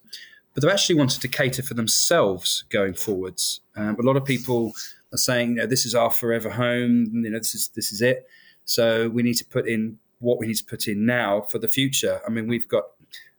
but 0.55 0.63
they're 0.63 0.71
actually 0.71 0.95
wanting 0.95 1.21
to 1.21 1.29
cater 1.29 1.63
for 1.63 1.75
themselves 1.75 2.65
going 2.71 2.95
forwards. 2.95 3.61
Um, 3.77 3.97
a 3.99 4.03
lot 4.03 4.17
of 4.17 4.25
people 4.25 4.73
are 5.13 5.19
saying, 5.19 5.51
you 5.51 5.55
know, 5.57 5.67
this 5.67 5.85
is 5.85 5.95
our 5.95 6.11
forever 6.11 6.51
home. 6.51 7.11
You 7.13 7.31
know, 7.31 7.39
this 7.39 7.55
is 7.55 7.69
this 7.75 7.93
is 7.93 8.01
it. 8.01 8.27
So 8.65 9.09
we 9.09 9.23
need 9.23 9.35
to 9.35 9.45
put 9.45 9.69
in 9.69 9.99
what 10.19 10.39
we 10.39 10.47
need 10.47 10.57
to 10.57 10.65
put 10.65 10.89
in 10.89 11.05
now 11.05 11.43
for 11.43 11.59
the 11.59 11.69
future. 11.69 12.21
I 12.27 12.31
mean, 12.31 12.47
we've 12.47 12.67
got, 12.67 12.85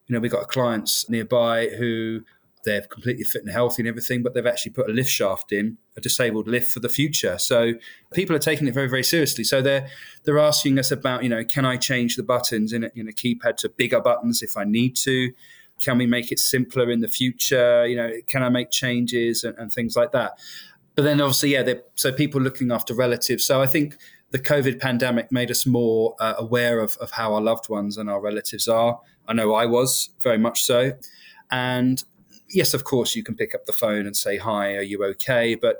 you 0.06 0.14
know, 0.14 0.20
we've 0.20 0.32
got 0.32 0.48
clients 0.48 1.10
nearby 1.10 1.70
who 1.70 2.22
they're 2.68 2.82
completely 2.82 3.24
fit 3.24 3.42
and 3.44 3.52
healthy 3.52 3.82
and 3.82 3.88
everything, 3.88 4.22
but 4.22 4.34
they've 4.34 4.46
actually 4.46 4.74
put 4.74 4.90
a 4.90 4.94
lift 4.94 5.10
shaft 5.10 5.52
in, 5.52 5.78
a 5.96 6.02
disabled 6.02 6.48
lift 6.48 6.70
for 6.70 6.82
the 6.82 6.90
future. 6.90 7.38
So 7.40 7.74
people 8.14 8.36
are 8.36 8.40
taking 8.40 8.68
it 8.68 8.74
very, 8.74 8.90
very 8.90 9.04
seriously. 9.04 9.46
So 9.46 9.62
they're 9.62 9.88
they're 10.24 10.38
asking 10.38 10.78
us 10.78 10.92
about, 10.92 11.24
you 11.24 11.30
know, 11.30 11.44
can 11.46 11.66
I 11.66 11.78
change 11.78 12.18
the 12.18 12.24
buttons 12.24 12.74
in 12.74 12.84
a, 12.84 12.90
in 12.94 13.08
a 13.08 13.14
keypad 13.14 13.56
to 13.58 13.70
bigger 13.70 14.02
buttons 14.02 14.44
if 14.44 14.58
I 14.58 14.66
need 14.66 14.98
to? 14.98 15.32
Can 15.80 15.98
we 15.98 16.06
make 16.06 16.32
it 16.32 16.40
simpler 16.40 16.92
in 16.92 17.00
the 17.00 17.08
future? 17.08 17.88
You 17.88 17.96
know, 17.96 18.12
can 18.28 18.44
I 18.44 18.50
make 18.50 18.70
changes 18.70 19.44
and, 19.46 19.58
and 19.58 19.72
things 19.72 19.96
like 19.96 20.12
that? 20.12 20.34
But 20.96 21.04
then 21.04 21.22
obviously, 21.22 21.54
yeah, 21.54 21.74
so 21.96 22.12
people 22.12 22.42
looking 22.42 22.72
after 22.72 22.94
relatives. 22.94 23.46
So 23.46 23.62
I 23.62 23.68
think 23.68 23.98
the 24.32 24.40
COVID 24.40 24.80
pandemic 24.80 25.32
made 25.32 25.52
us 25.52 25.66
more 25.66 26.16
uh, 26.20 26.34
aware 26.38 26.82
of, 26.82 26.98
of 26.98 27.12
how 27.12 27.34
our 27.34 27.42
loved 27.42 27.70
ones 27.70 27.98
and 27.98 28.10
our 28.10 28.20
relatives 28.20 28.68
are. 28.68 29.00
I 29.28 29.34
know 29.34 29.54
I 29.54 29.66
was 29.68 30.10
very 30.22 30.40
much 30.40 30.64
so. 30.64 30.94
And 31.50 32.04
yes, 32.50 32.74
of 32.74 32.84
course, 32.84 33.16
you 33.16 33.24
can 33.24 33.36
pick 33.36 33.54
up 33.56 33.66
the 33.66 33.74
phone 33.74 34.06
and 34.06 34.16
say, 34.16 34.38
Hi, 34.38 34.76
are 34.76 34.82
you 34.82 35.04
okay? 35.06 35.56
But 35.56 35.78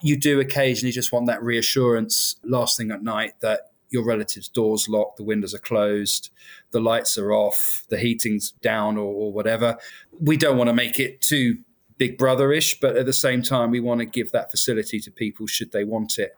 you 0.00 0.18
do 0.18 0.40
occasionally 0.40 0.92
just 0.92 1.12
want 1.12 1.26
that 1.26 1.42
reassurance 1.42 2.36
last 2.44 2.76
thing 2.76 2.90
at 2.90 3.02
night 3.02 3.32
that 3.40 3.70
your 3.90 4.04
relative's 4.04 4.48
door's 4.48 4.88
locked, 4.88 5.16
the 5.16 5.24
windows 5.24 5.54
are 5.54 5.58
closed, 5.58 6.30
the 6.72 6.80
lights 6.80 7.16
are 7.16 7.32
off, 7.32 7.84
the 7.88 7.98
heating's 7.98 8.50
down, 8.60 8.96
or, 8.96 9.06
or 9.06 9.32
whatever. 9.32 9.78
We 10.20 10.36
don't 10.36 10.58
want 10.58 10.68
to 10.68 10.74
make 10.74 10.98
it 10.98 11.20
too 11.20 11.58
big 11.96 12.18
brotherish, 12.18 12.80
but 12.80 12.96
at 12.96 13.06
the 13.06 13.12
same 13.12 13.40
time, 13.40 13.70
we 13.70 13.80
want 13.80 14.00
to 14.00 14.04
give 14.04 14.32
that 14.32 14.50
facility 14.50 14.98
to 15.00 15.10
people 15.10 15.46
should 15.46 15.72
they 15.72 15.84
want 15.84 16.18
it. 16.18 16.36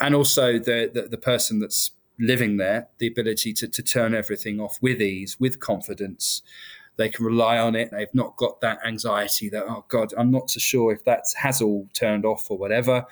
And 0.00 0.14
also 0.14 0.58
the, 0.58 0.90
the, 0.92 1.02
the 1.02 1.18
person 1.18 1.60
that's 1.60 1.90
living 2.18 2.56
there, 2.56 2.88
the 2.98 3.06
ability 3.06 3.52
to, 3.52 3.68
to 3.68 3.82
turn 3.82 4.14
everything 4.14 4.58
off 4.58 4.78
with 4.80 5.02
ease, 5.02 5.38
with 5.38 5.60
confidence, 5.60 6.42
they 6.96 7.08
can 7.08 7.24
rely 7.24 7.58
on 7.58 7.74
it. 7.74 7.90
They've 7.90 8.14
not 8.14 8.36
got 8.36 8.60
that 8.60 8.78
anxiety 8.84 9.48
that, 9.50 9.64
oh 9.68 9.84
God, 9.88 10.14
I'm 10.16 10.30
not 10.30 10.50
so 10.50 10.60
sure 10.60 10.92
if 10.92 11.04
that 11.04 11.24
has 11.36 11.60
all 11.60 11.88
turned 11.92 12.24
off 12.24 12.50
or 12.50 12.58
whatever. 12.58 13.06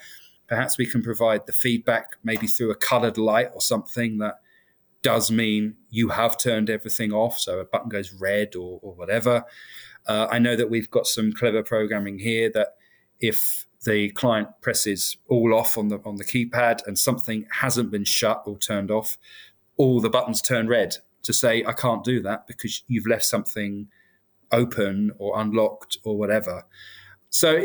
Perhaps 0.47 0.79
we 0.79 0.87
can 0.87 1.03
provide 1.03 1.47
the 1.47 1.53
feedback 1.53 2.17
maybe 2.23 2.47
through 2.47 2.71
a 2.71 2.77
colored 2.77 3.19
light 3.19 3.51
or 3.55 3.61
something 3.61 4.19
that 4.19 4.41
does 5.03 5.31
mean 5.31 5.77
you 5.91 6.09
have 6.09 6.39
turned 6.39 6.71
everything 6.71 7.13
off. 7.13 7.39
So 7.39 7.61
a 7.61 7.65
button 7.65 7.91
goes 7.91 8.13
red 8.13 8.57
or, 8.57 8.81
or 8.83 8.95
whatever. 8.95 9.45
Uh, 10.07 10.29
I 10.31 10.39
know 10.39 10.57
that 10.57 10.71
we've 10.71 10.91
got 10.91 11.07
some 11.07 11.33
clever 11.33 11.63
programming 11.63 12.19
here 12.19 12.51
that 12.55 12.77
if 13.21 13.67
the 13.85 14.11
client 14.11 14.49
presses 14.63 15.19
all 15.29 15.55
off 15.55 15.77
on 15.77 15.89
the 15.89 16.01
on 16.07 16.17
the 16.17 16.25
keypad 16.25 16.87
and 16.87 16.99
something 16.99 17.47
hasn't 17.61 17.91
been 17.91 18.05
shut 18.05 18.43
or 18.47 18.59
turned 18.59 18.91
off, 18.91 19.19
all 19.77 20.01
the 20.01 20.11
buttons 20.11 20.41
turn 20.41 20.69
red 20.69 20.97
to 21.25 21.33
say 21.33 21.65
I 21.65 21.73
can't 21.73 22.05
do 22.05 22.21
that 22.23 22.47
because 22.47 22.83
you've 22.87 23.07
left 23.07 23.25
something 23.25 23.89
open 24.53 25.13
or 25.19 25.39
unlocked 25.39 25.99
or 26.05 26.17
whatever. 26.17 26.65
So 27.31 27.57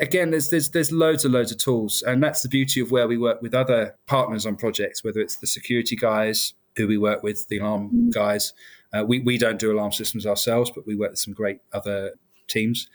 again, 0.00 0.30
there's 0.30 0.50
there's 0.50 0.70
there's 0.70 0.92
loads 0.92 1.24
and 1.24 1.34
loads 1.34 1.50
of 1.50 1.58
tools, 1.58 2.02
and 2.06 2.22
that's 2.22 2.42
the 2.42 2.48
beauty 2.48 2.80
of 2.80 2.92
where 2.92 3.08
we 3.08 3.18
work 3.18 3.42
with 3.42 3.52
other 3.52 3.96
partners 4.06 4.46
on 4.46 4.54
projects, 4.54 5.02
whether 5.02 5.18
it's 5.18 5.36
the 5.36 5.46
security 5.48 5.96
guys 5.96 6.54
who 6.76 6.86
we 6.86 6.98
work 6.98 7.24
with, 7.24 7.48
the 7.48 7.58
alarm 7.58 7.90
mm. 7.92 8.12
guys. 8.14 8.52
Uh, 8.92 9.04
we 9.04 9.18
we 9.18 9.36
don't 9.36 9.58
do 9.58 9.72
alarm 9.72 9.90
systems 9.90 10.24
ourselves, 10.24 10.70
but 10.72 10.86
we 10.86 10.94
work 10.94 11.10
with 11.10 11.18
some 11.18 11.34
great 11.34 11.58
other 11.72 12.12
teams 12.46 12.88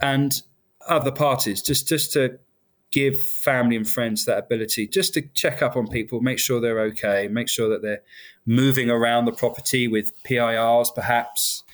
and 0.00 0.42
other 0.88 1.10
parties 1.10 1.60
just 1.62 1.88
just 1.88 2.12
to 2.12 2.38
give 2.92 3.20
family 3.20 3.74
and 3.74 3.88
friends 3.88 4.24
that 4.26 4.38
ability 4.38 4.86
just 4.86 5.14
to 5.14 5.22
check 5.22 5.62
up 5.62 5.76
on 5.76 5.88
people, 5.88 6.20
make 6.20 6.38
sure 6.38 6.60
they're 6.60 6.80
okay, 6.80 7.26
make 7.28 7.48
sure 7.48 7.68
that 7.68 7.82
they're 7.82 8.02
moving 8.46 8.90
around 8.90 9.24
the 9.24 9.32
property 9.32 9.88
with 9.88 10.12
PIRs, 10.24 10.90
perhaps 10.94 11.64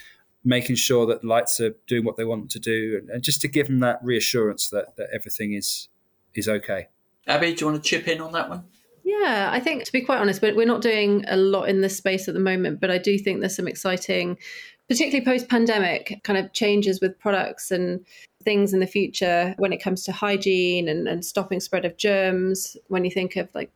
making 0.45 0.77
sure 0.77 1.05
that 1.07 1.25
lights 1.25 1.61
are 1.61 1.75
doing 1.87 2.05
what 2.05 2.17
they 2.17 2.25
want 2.25 2.51
to 2.51 2.59
do, 2.59 3.03
and, 3.13 3.23
just 3.23 3.41
to 3.43 3.49
give 3.49 3.67
them 3.67 3.81
that 3.81 3.99
reassurance 4.03 4.71
that, 4.71 4.97
that 4.97 5.09
everything 5.13 5.53
is 5.53 5.89
is 6.35 6.49
okay. 6.49 6.89
Abby, 7.27 7.53
do 7.53 7.65
you 7.65 7.71
want 7.73 7.83
to 7.83 7.89
chip 7.89 8.07
in 8.07 8.21
on 8.21 8.33
that 8.33 8.49
one? 8.49 8.65
Yeah, 9.05 9.49
I 9.51 9.59
think 9.59 9.85
to 9.85 9.93
be 9.93 10.03
quite 10.03 10.19
honest, 10.19 10.41
we're 10.41 10.65
not 10.65 10.83
doing 10.83 11.25
a 11.29 11.37
lot 11.37 11.69
in 11.69 11.81
this 11.81 11.97
space 11.97 12.29
at 12.29 12.35
the 12.35 12.41
moment, 12.41 12.81
but 12.81 12.91
I 12.91 12.99
do 12.99 13.19
think 13.19 13.41
there's 13.41 13.57
some 13.57 13.67
exciting, 13.67 14.39
particularly 14.89 15.25
post 15.25 15.49
pandemic, 15.49 16.21
kind 16.25 16.39
of 16.39 16.53
changes 16.53 17.01
with 17.01 17.19
products 17.19 17.71
and 17.71 18.05
things 18.45 18.73
in 18.73 18.81
the 18.81 18.87
future 18.87 19.55
when 19.59 19.73
it 19.73 19.83
comes 19.83 20.05
to 20.05 20.13
hygiene 20.13 20.89
and, 20.89 21.09
and 21.09 21.25
stopping 21.25 21.61
spread 21.61 21.85
of 21.85 21.97
germs. 21.97 22.77
When 22.89 23.05
you 23.05 23.11
think 23.11 23.37
of 23.37 23.49
like 23.55 23.71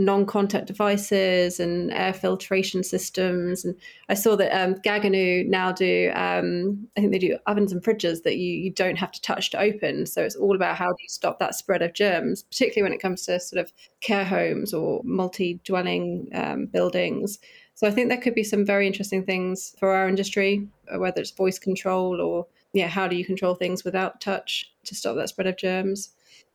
non-contact 0.00 0.66
devices 0.66 1.58
and 1.58 1.92
air 1.92 2.12
filtration 2.12 2.84
systems. 2.84 3.64
And 3.64 3.74
I 4.08 4.14
saw 4.14 4.36
that 4.36 4.56
um, 4.56 4.76
Gaggenau 4.76 5.44
now 5.48 5.72
do, 5.72 6.12
um, 6.14 6.86
I 6.96 7.00
think 7.00 7.12
they 7.12 7.18
do 7.18 7.36
ovens 7.48 7.72
and 7.72 7.82
fridges 7.82 8.22
that 8.22 8.36
you, 8.36 8.54
you 8.54 8.70
don't 8.70 8.94
have 8.96 9.10
to 9.10 9.20
touch 9.20 9.50
to 9.50 9.60
open. 9.60 10.06
So 10.06 10.22
it's 10.22 10.36
all 10.36 10.54
about 10.54 10.76
how 10.76 10.86
do 10.86 10.96
you 11.00 11.08
stop 11.08 11.40
that 11.40 11.56
spread 11.56 11.82
of 11.82 11.94
germs, 11.94 12.44
particularly 12.44 12.84
when 12.88 12.96
it 12.96 13.02
comes 13.02 13.24
to 13.26 13.40
sort 13.40 13.60
of 13.60 13.72
care 14.00 14.24
homes 14.24 14.72
or 14.72 15.00
multi-dwelling 15.02 16.28
um, 16.32 16.66
buildings. 16.66 17.40
So 17.74 17.88
I 17.88 17.90
think 17.90 18.08
there 18.08 18.20
could 18.20 18.36
be 18.36 18.44
some 18.44 18.64
very 18.64 18.86
interesting 18.86 19.24
things 19.24 19.74
for 19.80 19.92
our 19.96 20.08
industry, 20.08 20.68
whether 20.96 21.20
it's 21.20 21.32
voice 21.32 21.58
control 21.58 22.20
or 22.20 22.46
yeah, 22.72 22.88
how 22.88 23.08
do 23.08 23.16
you 23.16 23.24
control 23.24 23.54
things 23.54 23.84
without 23.84 24.20
touch 24.20 24.70
to 24.84 24.94
stop 24.94 25.16
that 25.16 25.28
spread 25.28 25.46
of 25.46 25.56
germs? 25.56 26.10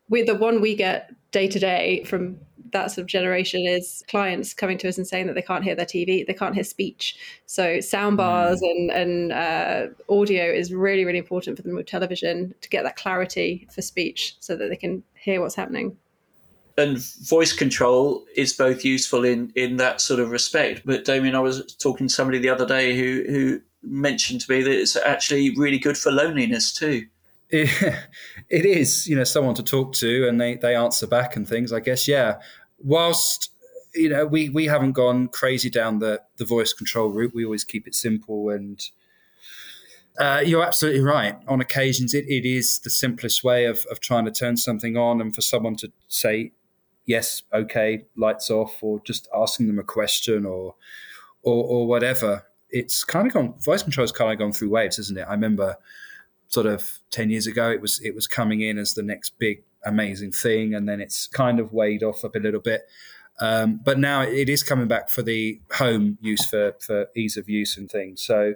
We, 0.08 0.22
the 0.22 0.34
one 0.34 0.60
we 0.60 0.74
get 0.74 1.12
day 1.30 1.48
to 1.48 1.58
day 1.58 2.04
from 2.04 2.38
that 2.74 2.90
sort 2.90 3.02
of 3.02 3.06
generation 3.06 3.62
is 3.66 4.04
clients 4.08 4.52
coming 4.52 4.76
to 4.78 4.88
us 4.88 4.98
and 4.98 5.06
saying 5.06 5.26
that 5.28 5.34
they 5.34 5.42
can't 5.42 5.64
hear 5.64 5.74
their 5.74 5.86
TV, 5.86 6.26
they 6.26 6.34
can't 6.34 6.54
hear 6.54 6.64
speech. 6.64 7.16
So 7.46 7.80
sound 7.80 8.16
bars 8.18 8.60
mm. 8.60 8.70
and, 8.70 8.90
and 8.90 9.32
uh, 9.32 9.86
audio 10.12 10.44
is 10.44 10.74
really, 10.74 11.04
really 11.04 11.18
important 11.18 11.56
for 11.56 11.62
them 11.62 11.74
with 11.74 11.86
television 11.86 12.54
to 12.60 12.68
get 12.68 12.82
that 12.82 12.96
clarity 12.96 13.66
for 13.72 13.80
speech 13.80 14.36
so 14.40 14.56
that 14.56 14.68
they 14.68 14.76
can 14.76 15.02
hear 15.14 15.40
what's 15.40 15.54
happening. 15.54 15.96
And 16.76 16.98
voice 16.98 17.52
control 17.52 18.24
is 18.36 18.52
both 18.52 18.84
useful 18.84 19.24
in, 19.24 19.52
in 19.54 19.76
that 19.76 20.00
sort 20.00 20.18
of 20.18 20.30
respect. 20.30 20.82
But 20.84 21.04
Damien, 21.04 21.36
I 21.36 21.40
was 21.40 21.76
talking 21.76 22.08
to 22.08 22.12
somebody 22.12 22.40
the 22.40 22.48
other 22.48 22.66
day 22.66 22.96
who, 22.96 23.24
who 23.28 23.60
mentioned 23.84 24.40
to 24.42 24.52
me 24.52 24.62
that 24.62 24.72
it's 24.72 24.96
actually 24.96 25.50
really 25.56 25.78
good 25.78 25.98
for 25.98 26.10
loneliness 26.10 26.72
too. 26.72 27.06
It, 28.50 28.66
is, 28.66 29.06
you 29.06 29.16
know, 29.16 29.24
someone 29.24 29.54
to 29.54 29.62
talk 29.62 29.94
to 29.94 30.28
and 30.28 30.40
they, 30.40 30.56
they 30.56 30.74
answer 30.74 31.06
back 31.06 31.36
and 31.36 31.48
things, 31.48 31.72
I 31.72 31.80
guess. 31.80 32.06
Yeah 32.06 32.38
whilst 32.84 33.50
you 33.94 34.08
know 34.08 34.26
we 34.26 34.50
we 34.50 34.66
haven't 34.66 34.92
gone 34.92 35.28
crazy 35.28 35.70
down 35.70 35.98
the 35.98 36.20
the 36.36 36.44
voice 36.44 36.72
control 36.72 37.08
route, 37.08 37.34
we 37.34 37.44
always 37.44 37.64
keep 37.64 37.88
it 37.88 37.94
simple 37.94 38.50
and. 38.50 38.90
Uh, 40.16 40.40
you're 40.46 40.62
absolutely 40.62 41.00
right. 41.00 41.34
On 41.48 41.60
occasions, 41.60 42.14
it, 42.14 42.24
it 42.28 42.46
is 42.46 42.78
the 42.78 42.88
simplest 42.88 43.42
way 43.42 43.64
of, 43.64 43.84
of 43.90 43.98
trying 43.98 44.24
to 44.24 44.30
turn 44.30 44.56
something 44.56 44.96
on, 44.96 45.20
and 45.20 45.34
for 45.34 45.40
someone 45.40 45.74
to 45.74 45.90
say, 46.06 46.52
yes, 47.04 47.42
okay, 47.52 48.04
lights 48.16 48.48
off, 48.48 48.80
or 48.80 49.00
just 49.00 49.26
asking 49.34 49.66
them 49.66 49.80
a 49.80 49.82
question 49.82 50.46
or 50.46 50.76
or, 51.42 51.64
or 51.64 51.86
whatever. 51.88 52.44
It's 52.74 53.04
kind 53.04 53.26
of 53.26 53.32
gone. 53.32 53.54
Voice 53.60 53.82
control 53.82 54.02
has 54.02 54.12
kind 54.12 54.32
of 54.32 54.38
gone 54.38 54.52
through 54.52 54.70
waves, 54.70 54.98
isn't 54.98 55.16
it? 55.16 55.26
I 55.28 55.32
remember 55.32 55.76
sort 56.48 56.66
of 56.66 57.00
ten 57.10 57.30
years 57.30 57.46
ago, 57.46 57.70
it 57.70 57.80
was 57.80 58.00
it 58.02 58.14
was 58.14 58.26
coming 58.26 58.60
in 58.60 58.78
as 58.78 58.94
the 58.94 59.02
next 59.02 59.38
big 59.38 59.62
amazing 59.84 60.32
thing, 60.32 60.74
and 60.74 60.88
then 60.88 61.00
it's 61.00 61.26
kind 61.28 61.60
of 61.60 61.72
weighed 61.72 62.02
off 62.02 62.24
up 62.24 62.34
a 62.34 62.38
little 62.38 62.60
bit. 62.60 62.82
Um, 63.40 63.80
but 63.84 63.98
now 63.98 64.22
it 64.22 64.48
is 64.48 64.62
coming 64.62 64.88
back 64.88 65.08
for 65.08 65.22
the 65.22 65.60
home 65.72 66.18
use 66.20 66.46
for 66.46 66.74
for 66.80 67.06
ease 67.16 67.36
of 67.36 67.48
use 67.48 67.76
and 67.76 67.90
things. 67.90 68.22
So 68.22 68.54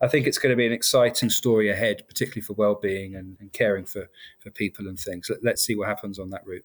I 0.00 0.08
think 0.08 0.26
it's 0.26 0.38
going 0.38 0.50
to 0.50 0.56
be 0.56 0.66
an 0.66 0.72
exciting 0.72 1.30
story 1.30 1.70
ahead, 1.70 2.06
particularly 2.06 2.42
for 2.42 2.52
well-being 2.52 3.14
and, 3.14 3.36
and 3.40 3.52
caring 3.52 3.86
for 3.86 4.08
for 4.38 4.50
people 4.50 4.86
and 4.88 4.98
things. 4.98 5.30
Let, 5.42 5.54
us 5.54 5.62
see 5.62 5.74
what 5.74 5.88
happens 5.88 6.18
on 6.18 6.30
that 6.30 6.46
route. 6.46 6.64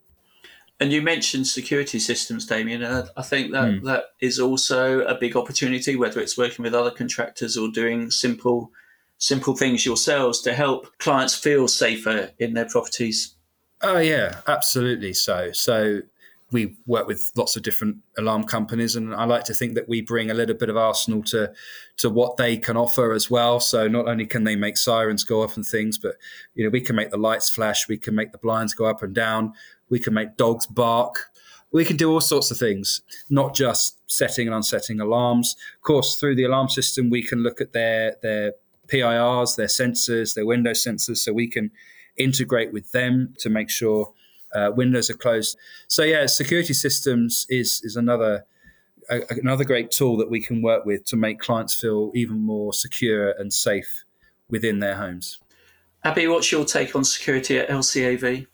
And 0.82 0.92
you 0.92 1.04
mentioned 1.04 1.46
security 1.46 2.00
systems, 2.00 2.48
Damien. 2.48 2.82
Uh, 2.82 3.06
I 3.16 3.22
think 3.22 3.52
that 3.52 3.70
mm. 3.70 3.84
that 3.84 4.06
is 4.20 4.40
also 4.40 5.02
a 5.02 5.14
big 5.14 5.38
opportunity, 5.38 5.96
whether 5.96 6.20
it's 6.20 6.40
working 6.40 6.64
with 6.64 6.74
other 6.74 6.90
contractors 6.90 7.56
or 7.56 7.70
doing 7.70 8.10
simple 8.10 8.72
simple 9.20 9.56
things 9.56 9.86
yourselves 9.86 10.42
to 10.42 10.54
help 10.54 10.88
clients 10.98 11.36
feel 11.36 11.68
safer 11.68 12.32
in 12.40 12.56
their 12.56 12.66
properties. 12.66 13.36
Oh 13.84 14.00
yeah, 14.00 14.42
absolutely. 14.48 15.14
So 15.14 15.52
so 15.52 16.02
we 16.52 16.76
work 16.88 17.06
with 17.06 17.32
lots 17.36 17.56
of 17.56 17.62
different 17.62 17.98
alarm 18.18 18.46
companies, 18.46 18.96
and 18.96 19.14
I 19.14 19.26
like 19.26 19.44
to 19.46 19.54
think 19.54 19.76
that 19.76 19.88
we 19.88 20.02
bring 20.02 20.32
a 20.32 20.34
little 20.34 20.56
bit 20.56 20.70
of 20.70 20.78
arsenal 20.78 21.22
to 21.26 21.54
to 21.98 22.10
what 22.10 22.38
they 22.38 22.58
can 22.58 22.76
offer 22.76 23.14
as 23.14 23.30
well. 23.30 23.60
So 23.60 23.88
not 23.88 24.08
only 24.08 24.26
can 24.26 24.46
they 24.46 24.56
make 24.56 24.78
sirens 24.78 25.24
go 25.24 25.44
off 25.44 25.56
and 25.56 25.66
things, 25.66 26.00
but 26.00 26.16
you 26.56 26.64
know 26.64 26.72
we 26.72 26.82
can 26.82 26.96
make 26.96 27.12
the 27.12 27.18
lights 27.18 27.50
flash, 27.50 27.88
we 27.88 27.98
can 27.98 28.16
make 28.16 28.32
the 28.32 28.40
blinds 28.40 28.74
go 28.74 28.86
up 28.86 29.04
and 29.04 29.14
down, 29.14 29.54
we 29.92 30.00
can 30.00 30.16
make 30.16 30.38
dogs 30.38 30.66
bark, 30.66 31.32
we 31.72 31.86
can 31.86 31.98
do 31.98 32.12
all 32.12 32.22
sorts 32.22 32.50
of 32.50 32.58
things, 32.58 33.02
not 33.30 33.54
just 33.54 33.98
setting 34.10 34.48
and 34.48 34.56
unsetting 34.56 35.00
alarms. 35.00 35.56
Of 35.76 35.82
course, 35.82 36.18
through 36.20 36.36
the 36.36 36.46
alarm 36.46 36.70
system, 36.70 37.10
we 37.10 37.22
can 37.24 37.44
look 37.44 37.62
at 37.62 37.74
their 37.74 38.16
their 38.22 38.54
PIRs, 38.88 39.56
their 39.56 39.68
sensors, 39.68 40.34
their 40.34 40.46
window 40.46 40.72
sensors, 40.72 41.18
so 41.18 41.32
we 41.32 41.48
can 41.48 41.72
integrate 42.18 42.74
with 42.74 42.92
them 42.92 43.34
to 43.38 43.50
make 43.50 43.70
sure 43.70 44.12
uh, 44.54 44.72
windows 44.76 45.10
are 45.10 45.16
closed. 45.16 45.58
So 45.88 46.04
yeah, 46.04 46.26
security 46.26 46.74
systems 46.74 47.46
is 47.50 47.82
is 47.84 47.96
another 47.96 48.46
a, 49.10 49.22
another 49.30 49.64
great 49.64 49.92
tool 49.92 50.18
that 50.18 50.30
we 50.30 50.42
can 50.42 50.62
work 50.62 50.86
with 50.86 51.06
to 51.06 51.16
make 51.16 51.40
clients 51.40 51.74
feel 51.80 52.12
even 52.16 52.40
more 52.40 52.74
secure 52.74 53.32
and 53.32 53.54
safe 53.54 54.04
within 54.50 54.80
their 54.80 54.96
homes. 54.96 55.40
Abby, 56.04 56.28
what's 56.28 56.52
your 56.52 56.66
take 56.66 56.96
on 56.96 57.04
security 57.04 57.60
at 57.60 57.70
LCAV? 57.70 58.48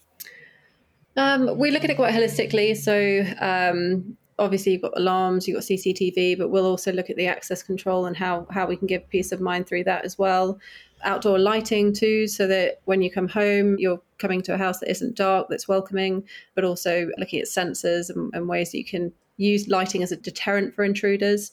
Um, 1.18 1.58
we 1.58 1.72
look 1.72 1.84
at 1.84 1.90
it 1.90 1.96
quite 1.96 2.14
holistically. 2.14 2.78
So 2.78 3.26
um, 3.44 4.16
obviously 4.40 4.74
you've 4.74 4.84
got 4.84 4.98
alarms, 4.98 5.48
you've 5.48 5.56
got 5.56 5.64
CCTV, 5.64 6.38
but 6.38 6.50
we'll 6.50 6.68
also 6.68 6.92
look 6.92 7.10
at 7.10 7.16
the 7.16 7.28
access 7.28 7.64
control 7.64 8.06
and 8.06 8.16
how 8.16 8.46
how 8.52 8.68
we 8.68 8.78
can 8.78 8.88
give 8.88 9.10
peace 9.10 9.32
of 9.32 9.42
mind 9.42 9.68
through 9.68 9.84
that 9.86 10.06
as 10.06 10.18
well 10.18 10.60
outdoor 11.04 11.40
lighting 11.40 11.94
too, 11.94 12.28
so 12.28 12.48
that 12.48 12.82
when 12.86 13.02
you 13.02 13.12
come 13.12 13.28
home, 13.28 13.76
you're 13.78 14.02
coming 14.18 14.42
to 14.44 14.54
a 14.54 14.58
house 14.58 14.80
that 14.80 14.90
isn't 14.90 15.16
dark, 15.16 15.48
that's 15.50 15.68
welcoming, 15.68 16.24
but 16.56 16.64
also 16.64 17.10
looking 17.18 17.40
at 17.40 17.48
sensors 17.48 18.10
and, 18.10 18.34
and 18.34 18.48
ways 18.48 18.72
that 18.72 18.78
you 18.78 18.86
can 18.86 19.12
use 19.38 19.68
lighting 19.68 20.02
as 20.02 20.12
a 20.12 20.18
deterrent 20.18 20.74
for 20.74 20.84
intruders. 20.84 21.52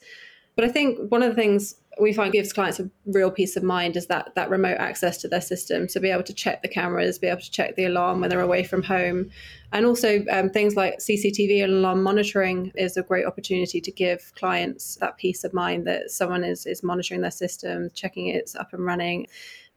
But 0.57 0.65
I 0.65 0.69
think 0.69 1.11
one 1.11 1.23
of 1.23 1.31
the 1.31 1.35
things 1.35 1.77
we 2.01 2.13
find 2.13 2.33
gives 2.33 2.53
clients 2.53 2.81
a 2.81 2.91
real 3.07 3.31
peace 3.31 3.57
of 3.57 3.63
mind 3.63 3.97
is 3.97 4.07
that 4.07 4.35
that 4.35 4.51
remote 4.51 4.79
access 4.79 5.19
to 5.19 5.29
their 5.29 5.41
system 5.41 5.87
to 5.89 6.01
be 6.01 6.11
able 6.11 6.25
to 6.25 6.35
check 6.35 6.63
the 6.63 6.69
cameras 6.69 7.19
be 7.19 7.29
able 7.29 7.41
to 7.41 7.51
check 7.51 7.77
the 7.77 7.85
alarm 7.85 8.21
when 8.21 8.31
they're 8.31 8.41
away 8.41 8.65
from 8.65 8.83
home. 8.83 9.31
And 9.73 9.87
also 9.87 10.25
um, 10.31 10.51
things 10.51 10.77
like 10.77 10.99
cctv 10.99 11.63
and 11.63 11.73
alarm 11.73 12.03
monitoring 12.03 12.73
is 12.75 12.97
a 12.97 13.03
great 13.03 13.27
opportunity 13.27 13.81
to 13.81 13.93
give 13.93 14.33
clients 14.37 14.97
that 14.97 15.17
peace 15.19 15.45
of 15.45 15.53
mind 15.53 15.87
that 15.87 16.11
someone 16.11 16.45
is 16.45 16.67
is 16.67 16.83
monitoring 16.83 17.21
their 17.21 17.31
system 17.31 17.91
checking 17.95 18.29
it's 18.29 18.55
up 18.55 18.73
and 18.73 18.85
running 18.85 19.27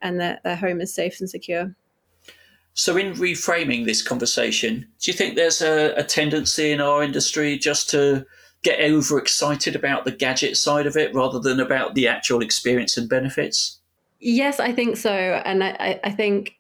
and 0.02 0.20
that 0.20 0.44
their 0.44 0.56
home 0.56 0.82
is 0.82 0.94
safe 0.94 1.20
and 1.20 1.30
secure. 1.30 1.76
So, 2.74 2.96
in 2.96 3.14
reframing 3.14 3.86
this 3.86 4.04
conversation, 4.04 4.88
do 5.00 5.12
you 5.12 5.18
think 5.18 5.36
there's 5.36 5.64
a, 5.64 5.96
a 5.96 6.04
tendency 6.04 6.72
in 6.72 6.80
our 6.80 7.02
industry 7.02 7.58
just 7.58 7.90
to 7.90 8.24
get 8.64 8.80
overexcited 8.80 9.76
about 9.76 10.06
the 10.06 10.12
gadget 10.12 10.58
side 10.58 10.86
of 10.86 10.98
it 10.98 11.14
rather 11.14 11.40
than 11.40 11.60
about 11.60 11.96
the 11.96 12.08
actual 12.08 12.42
experience 12.42 12.98
and 12.98 13.10
benefits? 13.10 13.80
Yes, 14.20 14.60
I 14.60 14.74
think 14.74 14.98
so. 14.98 15.12
And 15.12 15.64
I, 15.64 16.00
I 16.04 16.12
think 16.12 16.58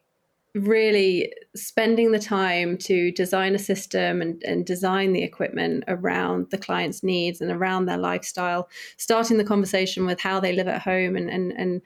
really 0.54 1.34
spending 1.56 2.12
the 2.12 2.20
time 2.20 2.78
to 2.78 3.12
design 3.12 3.56
a 3.56 3.60
system 3.60 4.22
and, 4.22 4.42
and 4.44 4.66
design 4.66 5.14
the 5.14 5.24
equipment 5.24 5.84
around 5.88 6.50
the 6.50 6.58
client's 6.58 7.04
needs 7.04 7.42
and 7.42 7.52
around 7.52 7.86
their 7.86 7.98
lifestyle, 7.98 8.70
starting 8.98 9.38
the 9.38 9.44
conversation 9.44 10.06
with 10.06 10.20
how 10.20 10.40
they 10.40 10.54
live 10.54 10.68
at 10.68 10.82
home 10.82 11.16
and, 11.16 11.30
and, 11.30 11.52
and 11.54 11.82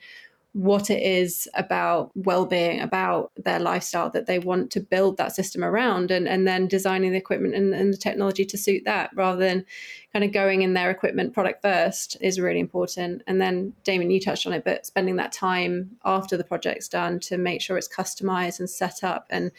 what 0.53 0.89
it 0.89 1.01
is 1.01 1.47
about 1.53 2.11
well-being 2.13 2.81
about 2.81 3.31
their 3.37 3.59
lifestyle 3.59 4.09
that 4.09 4.25
they 4.25 4.37
want 4.37 4.69
to 4.69 4.81
build 4.81 5.15
that 5.15 5.33
system 5.33 5.63
around 5.63 6.11
and, 6.11 6.27
and 6.27 6.45
then 6.45 6.67
designing 6.67 7.13
the 7.13 7.17
equipment 7.17 7.55
and, 7.55 7.73
and 7.73 7.93
the 7.93 7.97
technology 7.97 8.43
to 8.43 8.57
suit 8.57 8.83
that 8.83 9.09
rather 9.15 9.39
than 9.39 9.65
kind 10.11 10.25
of 10.25 10.33
going 10.33 10.61
in 10.61 10.73
their 10.73 10.91
equipment 10.91 11.33
product 11.33 11.61
first 11.61 12.17
is 12.19 12.37
really 12.37 12.59
important. 12.59 13.21
And 13.27 13.39
then 13.39 13.71
damien 13.85 14.11
you 14.11 14.19
touched 14.19 14.45
on 14.45 14.51
it 14.51 14.65
but 14.65 14.85
spending 14.85 15.15
that 15.15 15.31
time 15.31 15.91
after 16.03 16.35
the 16.35 16.43
project's 16.43 16.89
done 16.89 17.21
to 17.21 17.37
make 17.37 17.61
sure 17.61 17.77
it's 17.77 17.87
customized 17.87 18.59
and 18.59 18.69
set 18.69 19.05
up. 19.05 19.27
And 19.29 19.51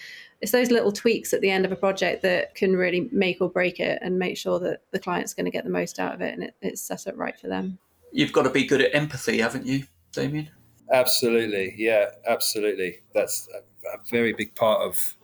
it's 0.43 0.53
those 0.53 0.71
little 0.71 0.93
tweaks 0.93 1.33
at 1.33 1.41
the 1.41 1.51
end 1.51 1.65
of 1.65 1.73
a 1.73 1.77
project 1.77 2.21
that 2.23 2.55
can 2.55 2.77
really 2.77 3.09
make 3.13 3.41
or 3.41 3.49
break 3.49 3.81
it 3.81 3.99
and 4.03 4.19
make 4.19 4.37
sure 4.37 4.61
that 4.61 4.83
the 4.91 4.99
client's 4.99 5.33
going 5.33 5.47
to 5.47 5.51
get 5.51 5.65
the 5.65 5.71
most 5.71 5.99
out 5.99 6.15
of 6.15 6.21
it 6.21 6.35
and 6.35 6.43
it, 6.43 6.55
it's 6.61 6.83
set 6.83 7.07
up 7.07 7.15
right 7.17 7.39
for 7.41 7.49
them. 7.49 7.79
You've 8.13 8.33
got 8.33 8.43
to 8.43 8.51
be 8.51 8.67
good 8.67 8.83
at 8.83 8.95
empathy 8.95 9.39
haven't 9.39 9.65
you 9.65 9.85
damien 10.13 10.51
Absolutely, 10.91 11.75
yeah, 11.77 12.11
absolutely. 12.27 13.01
That's 13.15 13.49
a, 13.55 13.63
very 14.11 14.33
big 14.33 14.55
part 14.55 14.81
of 14.81 15.17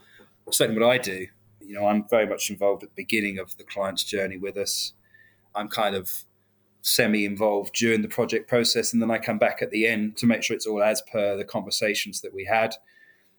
certainly 0.51 0.79
what 0.79 0.89
I 0.89 0.97
do. 0.97 1.27
You 1.61 1.75
know, 1.75 1.87
I'm 1.87 2.07
very 2.07 2.27
much 2.27 2.49
involved 2.49 2.83
at 2.83 2.89
the 2.89 3.03
beginning 3.03 3.39
of 3.39 3.55
the 3.57 3.63
client's 3.63 4.03
journey 4.03 4.37
with 4.37 4.57
us. 4.57 4.93
I'm 5.55 5.67
kind 5.69 5.95
of 5.95 6.23
semi-involved 6.81 7.73
during 7.73 8.01
the 8.01 8.07
project 8.07 8.47
process, 8.47 8.93
and 8.93 9.01
then 9.01 9.11
I 9.11 9.17
come 9.17 9.37
back 9.37 9.61
at 9.61 9.71
the 9.71 9.87
end 9.87 10.17
to 10.17 10.25
make 10.25 10.43
sure 10.43 10.55
it's 10.55 10.67
all 10.67 10.83
as 10.83 11.01
per 11.01 11.37
the 11.37 11.45
conversations 11.45 12.21
that 12.21 12.33
we 12.33 12.45
had. 12.45 12.75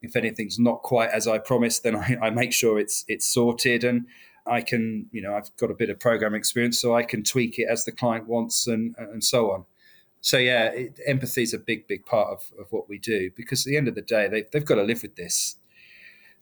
If 0.02 0.16
anything's 0.16 0.58
not 0.58 0.82
quite 0.82 1.10
as 1.10 1.28
I 1.28 1.38
promised, 1.38 1.82
then 1.82 1.96
I, 1.96 2.16
I 2.22 2.30
make 2.30 2.52
sure 2.52 2.78
it's 2.78 3.04
it's 3.08 3.26
sorted 3.26 3.84
and. 3.84 4.06
I 4.46 4.62
can, 4.62 5.06
you 5.12 5.20
know, 5.20 5.34
I've 5.34 5.54
got 5.58 5.70
a 5.70 5.74
bit 5.74 5.90
of 5.90 6.00
program 6.00 6.34
experience, 6.34 6.80
so 6.80 6.96
I 6.96 7.02
can 7.02 7.22
tweak 7.22 7.58
it 7.58 7.68
as 7.70 7.84
the 7.84 7.92
client 7.92 8.26
wants 8.26 8.66
and 8.66 8.96
and 8.98 9.22
so 9.22 9.52
on 9.52 9.66
so 10.20 10.38
yeah, 10.38 10.66
it, 10.66 11.00
empathy 11.06 11.42
is 11.42 11.54
a 11.54 11.58
big, 11.58 11.86
big 11.88 12.04
part 12.04 12.28
of, 12.28 12.50
of 12.58 12.70
what 12.70 12.88
we 12.88 12.98
do 12.98 13.30
because 13.36 13.66
at 13.66 13.70
the 13.70 13.76
end 13.76 13.88
of 13.88 13.94
the 13.94 14.02
day, 14.02 14.28
they, 14.28 14.44
they've 14.52 14.64
got 14.64 14.76
to 14.76 14.82
live 14.82 15.02
with 15.02 15.16
this. 15.16 15.56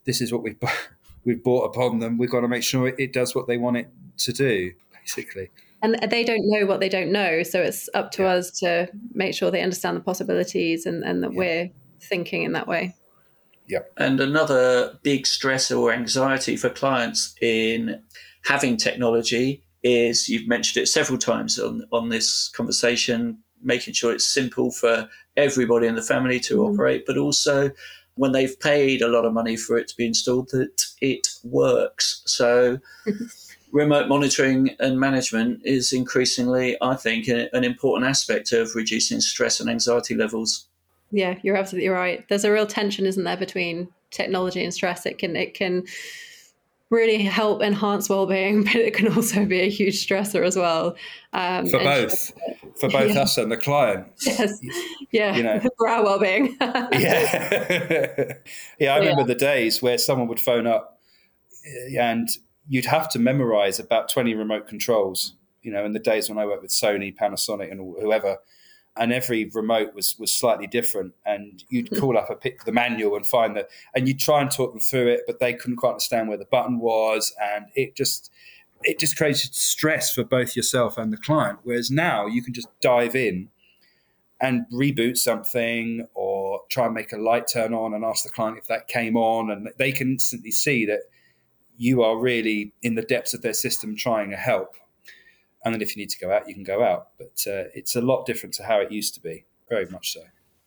This 0.05 0.21
is 0.21 0.33
what 0.33 0.43
we've 0.43 0.59
we've 1.25 1.43
brought 1.43 1.64
upon 1.64 2.01
them. 2.01 2.19
We've 2.19 2.31
got 2.31 2.41
to 2.41 2.49
make 2.49 2.62
sure 2.62 2.88
it, 2.88 2.97
it 2.99 3.12
does 3.12 3.35
what 3.35 3.47
they 3.47 3.57
want 3.57 3.77
it 3.77 3.91
to 4.19 4.33
do, 4.33 4.73
basically. 4.93 5.51
And 5.81 5.97
they 6.11 6.25
don't 6.25 6.43
know 6.43 6.67
what 6.67 6.81
they 6.81 6.88
don't 6.88 7.12
know, 7.12 7.45
so 7.45 7.62
it's 7.62 7.88
up 7.95 8.11
to 8.12 8.23
yeah. 8.23 8.29
us 8.31 8.51
to 8.61 8.88
make 9.12 9.35
sure 9.35 9.51
they 9.53 9.62
understand 9.62 9.97
the 9.97 10.01
possibilities 10.01 10.87
and, 10.87 11.05
and 11.05 11.23
that 11.23 11.33
yeah. 11.33 11.38
we're 11.38 11.71
thinking 12.01 12.43
in 12.43 12.53
that 12.53 12.67
way. 12.67 12.97
Yeah. 13.69 13.81
And 13.97 14.19
another 14.19 14.99
big 15.03 15.27
stress 15.27 15.71
or 15.71 15.93
anxiety 15.93 16.57
for 16.57 16.71
clients 16.71 17.35
in 17.41 18.03
having 18.45 18.77
technology 18.77 19.62
is 19.85 20.29
you've 20.29 20.49
mentioned 20.49 20.83
it 20.83 20.87
several 20.87 21.19
times 21.19 21.59
on, 21.59 21.85
on 21.93 22.09
this 22.09 22.49
conversation 22.49 23.38
making 23.62 23.94
sure 23.94 24.12
it's 24.12 24.27
simple 24.27 24.71
for 24.71 25.09
everybody 25.37 25.87
in 25.87 25.94
the 25.94 26.03
family 26.03 26.40
to 26.40 26.59
mm. 26.59 26.73
operate, 26.73 27.05
but 27.07 27.16
also 27.16 27.71
when 28.14 28.33
they've 28.33 28.59
paid 28.59 29.01
a 29.01 29.09
lot 29.09 29.25
of 29.25 29.33
money 29.33 29.57
for 29.57 29.79
it 29.79 29.87
to 29.88 29.97
be 29.97 30.07
installed, 30.07 30.49
that 30.51 30.83
it 31.01 31.29
works. 31.44 32.23
So, 32.27 32.79
remote 33.73 34.09
monitoring 34.09 34.71
and 34.81 34.99
management 34.99 35.61
is 35.64 35.92
increasingly, 35.92 36.77
I 36.83 36.97
think, 36.97 37.29
an 37.29 37.64
important 37.64 38.09
aspect 38.09 38.53
of 38.53 38.75
reducing 38.75 39.21
stress 39.21 39.61
and 39.61 39.71
anxiety 39.71 40.14
levels. 40.14 40.66
Yeah, 41.11 41.38
you're 41.42 41.57
absolutely 41.57 41.90
right. 41.90 42.27
There's 42.29 42.44
a 42.44 42.53
real 42.53 42.66
tension, 42.66 43.07
isn't 43.07 43.25
there, 43.25 43.37
between 43.37 43.88
technology 44.11 44.64
and 44.64 44.75
stress? 44.75 45.07
It 45.07 45.18
can 45.18 45.37
it 45.37 45.55
can 45.55 45.85
really 46.90 47.22
help 47.22 47.62
enhance 47.62 48.09
well-being 48.09 48.64
but 48.64 48.77
it 48.77 48.94
can 48.94 49.12
also 49.12 49.44
be 49.44 49.61
a 49.61 49.68
huge 49.68 50.07
stressor 50.07 50.44
as 50.44 50.57
well 50.57 50.96
um, 51.33 51.68
for 51.68 51.79
both. 51.79 52.33
for 52.81 52.88
both 52.88 53.14
yeah. 53.14 53.20
us 53.20 53.37
and 53.37 53.53
the 53.53 53.57
client. 53.57 54.07
Yes. 54.24 54.59
Yeah 55.11 55.35
you 55.37 55.42
know. 55.42 55.59
for 55.79 55.88
our 55.88 56.05
well-being. 56.05 56.55
Yeah. 56.61 58.35
Yeah 58.79 58.94
i 58.94 58.98
remember 58.98 59.22
yeah. 59.22 59.27
the 59.27 59.35
days 59.35 59.83
where 59.83 59.96
someone 59.96 60.29
would 60.29 60.40
phone 60.40 60.66
up 60.66 61.01
eh, 61.66 61.98
and 61.98 62.29
you'd 62.68 62.85
have 62.85 63.09
to 63.11 63.18
memorize 63.18 63.81
about 63.81 64.11
20 64.11 64.35
remote 64.35 64.66
controls 64.66 65.35
you 65.62 65.72
know 65.72 65.85
in 65.85 65.92
the 65.92 65.98
days 65.98 66.29
when 66.29 66.38
i 66.38 66.44
worked 66.44 66.62
with 66.62 66.70
sony 66.70 67.14
panasonic 67.14 67.70
and 67.70 67.81
whoever 67.81 68.38
and 68.96 69.12
every 69.12 69.51
remote 69.55 69.94
was 69.94 70.16
was 70.18 70.35
slightly 70.35 70.66
different. 70.66 71.14
And 71.24 71.62
you'd 71.68 71.88
hmm. 71.88 71.98
call 71.98 72.18
up 72.18 72.31
a 72.31 72.35
pick 72.35 72.64
the 72.64 72.72
manual 72.72 73.16
and 73.16 73.27
find 73.27 73.57
that, 73.57 73.68
and 73.94 74.09
you'd 74.09 74.18
try 74.18 74.40
and 74.40 74.51
talk 74.51 74.72
them 74.72 74.81
through 74.81 75.09
it, 75.09 75.20
but 75.27 75.40
they 75.40 75.55
couldn't 75.55 75.77
quite 75.77 75.90
understand 75.90 76.29
where 76.29 76.38
the 76.38 76.46
button 76.46 76.79
was, 76.79 77.33
and 77.40 77.66
it 77.74 77.96
just 77.96 78.31
it 78.83 78.98
just 78.98 79.16
created 79.16 79.55
stress 79.55 80.12
for 80.12 80.24
both 80.24 80.55
yourself 80.55 80.98
and 80.98 81.12
the 81.12 81.16
client. 81.16 81.61
Whereas 81.62 81.90
now 81.90 82.27
you 82.27 82.42
can 82.42 82.55
just 82.55 82.68
dive 82.81 83.16
in 83.16 83.48
and 84.40 84.66
reboot 84.72 85.16
something 85.16 86.07
or 86.14 86.61
try 86.68 86.87
and 86.87 86.94
make 86.94 87.12
a 87.12 87.16
light 87.16 87.48
turn 87.53 87.74
on 87.74 87.92
and 87.92 88.05
ask 88.05 88.22
the 88.22 88.31
client 88.31 88.57
if 88.57 88.68
that 88.68 88.87
came 88.87 89.16
on, 89.16 89.51
and 89.51 89.68
they 89.79 89.92
can 89.92 90.12
instantly 90.12 90.51
see 90.51 90.87
that 90.87 91.01
you 91.77 92.03
are 92.03 92.18
really 92.18 92.72
in 92.83 92.96
the 92.96 93.03
depths 93.03 93.35
of 93.35 93.42
their 93.42 93.55
system 93.55 93.96
trying 93.96 94.31
to 94.31 94.37
help 94.37 94.74
and 95.64 95.75
then 95.75 95.83
if 95.83 95.97
you 95.97 96.03
need 96.03 96.11
to 96.11 96.18
go 96.18 96.33
out, 96.33 96.49
you 96.49 96.55
can 96.55 96.64
go 96.64 96.83
out. 96.83 97.09
But 97.18 97.44
uh, 97.47 97.68
it's 97.75 97.97
a 97.97 98.01
lot 98.01 98.27
different 98.27 98.55
to 98.57 98.64
how 98.64 98.81
it 98.81 98.92
used 98.92 99.14
to 99.14 99.21
be, 99.21 99.44
very 99.68 99.87
much 99.87 100.12
so. 100.12 100.21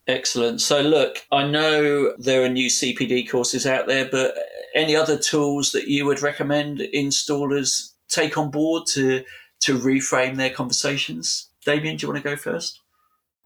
Excellent. 0.08 0.62
So, 0.62 0.82
look, 0.82 1.26
I 1.32 1.48
know 1.48 2.14
there 2.18 2.44
are 2.44 2.50
new 2.50 2.70
CPD 2.70 3.30
courses 3.30 3.66
out 3.66 3.88
there, 3.88 4.10
but 4.10 4.36
any 4.74 4.96
other 4.96 5.18
tools 5.18 5.72
that 5.72 5.88
you 5.88 6.06
would 6.06 6.22
recommend 6.22 6.80
installers 6.80 7.92
take 8.10 8.38
on 8.38 8.52
board 8.52 8.84
to 8.88 9.24
to 9.62 9.78
reframe 9.78 10.38
their 10.38 10.50
conversations? 10.50 11.50
Damien, 11.64 11.96
do 11.96 12.06
you 12.06 12.12
want 12.12 12.24
to 12.24 12.30
go 12.30 12.36
first? 12.36 12.80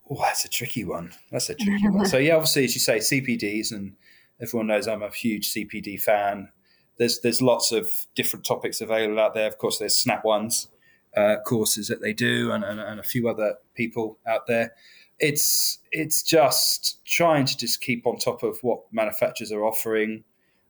Oh, 0.10 0.17
that's 0.21 0.45
a 0.45 0.49
tricky 0.49 0.86
one. 0.86 1.12
That's 1.29 1.49
a 1.49 1.55
tricky 1.55 1.89
one. 1.89 2.05
So, 2.05 2.17
yeah, 2.17 2.36
obviously, 2.36 2.63
as 2.63 2.73
you 2.73 2.79
say, 2.79 2.97
CPDs, 2.99 3.71
and 3.71 3.95
everyone 4.41 4.67
knows 4.67 4.88
I'm 4.88 5.03
a 5.03 5.10
huge 5.10 5.51
CPD 5.51 5.99
fan. 5.99 6.49
there's 6.97 7.19
there's 7.19 7.41
lots 7.41 7.71
of 7.71 8.08
different 8.15 8.45
topics 8.45 8.81
available 8.81 9.19
out 9.19 9.34
there. 9.34 9.47
Of 9.47 9.58
course, 9.58 9.77
there's 9.77 9.97
Snap 9.97 10.23
Ones 10.23 10.69
uh, 11.15 11.38
courses 11.45 11.88
that 11.88 12.01
they 12.01 12.13
do, 12.13 12.51
and, 12.51 12.63
and, 12.63 12.80
and 12.80 12.99
a 12.99 13.04
few 13.04 13.30
other 13.30 13.56
people 13.73 14.17
out 14.28 14.47
there. 14.47 14.73
It's 15.19 15.80
it's 15.91 16.23
just 16.23 17.04
trying 17.06 17.45
to 17.45 17.58
just 17.58 17.80
keep 17.82 18.06
on 18.06 18.17
top 18.17 18.43
of 18.43 18.58
what 18.62 18.82
manufacturers 18.91 19.51
are 19.51 19.63
offering. 19.63 20.23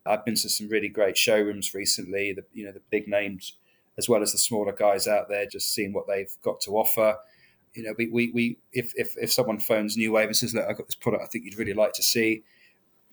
I've 0.06 0.24
been 0.24 0.36
to 0.36 0.50
some 0.50 0.70
really 0.70 0.88
great 0.88 1.18
showrooms 1.18 1.74
recently. 1.74 2.34
The 2.34 2.44
you 2.54 2.66
know 2.66 2.72
the 2.72 2.82
big 2.92 3.08
names 3.08 3.58
as 3.98 4.10
well 4.10 4.22
as 4.22 4.32
the 4.32 4.38
smaller 4.38 4.74
guys 4.74 5.08
out 5.08 5.30
there, 5.30 5.46
just 5.46 5.74
seeing 5.74 5.94
what 5.94 6.08
they've 6.08 6.36
got 6.42 6.60
to 6.62 6.72
offer. 6.72 7.18
You 7.74 7.84
know, 7.84 7.94
we, 7.98 8.08
we, 8.08 8.32
we 8.32 8.58
if, 8.74 8.92
if, 8.96 9.16
if 9.18 9.32
someone 9.32 9.60
phones 9.60 9.98
New 9.98 10.12
Wave 10.12 10.28
and 10.28 10.36
says, 10.36 10.54
look, 10.54 10.66
I've 10.68 10.78
got 10.78 10.88
this 10.88 10.96
product 10.96 11.24
I 11.24 11.28
think 11.28 11.46
you'd 11.46 11.58
really 11.58 11.74
like 11.74 11.94
to 11.94 12.04
see, 12.04 12.44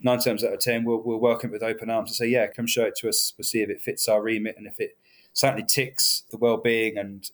nine 0.00 0.18
times 0.18 0.44
out 0.44 0.52
of 0.52 0.60
ten, 0.60 0.84
we'll, 0.84 1.02
we'll 1.02 1.20
welcome 1.20 1.50
it 1.50 1.54
with 1.54 1.62
open 1.62 1.90
arms 1.90 2.10
and 2.10 2.16
say, 2.16 2.26
yeah, 2.26 2.46
come 2.48 2.66
show 2.66 2.84
it 2.84 2.96
to 2.96 3.08
us. 3.08 3.34
We'll 3.36 3.44
see 3.44 3.62
if 3.62 3.70
it 3.70 3.80
fits 3.80 4.08
our 4.08 4.22
remit 4.22 4.56
and 4.56 4.66
if 4.66 4.80
it 4.80 4.96
certainly 5.32 5.64
ticks 5.66 6.24
the 6.30 6.36
well-being 6.36 6.98
and 6.98 7.30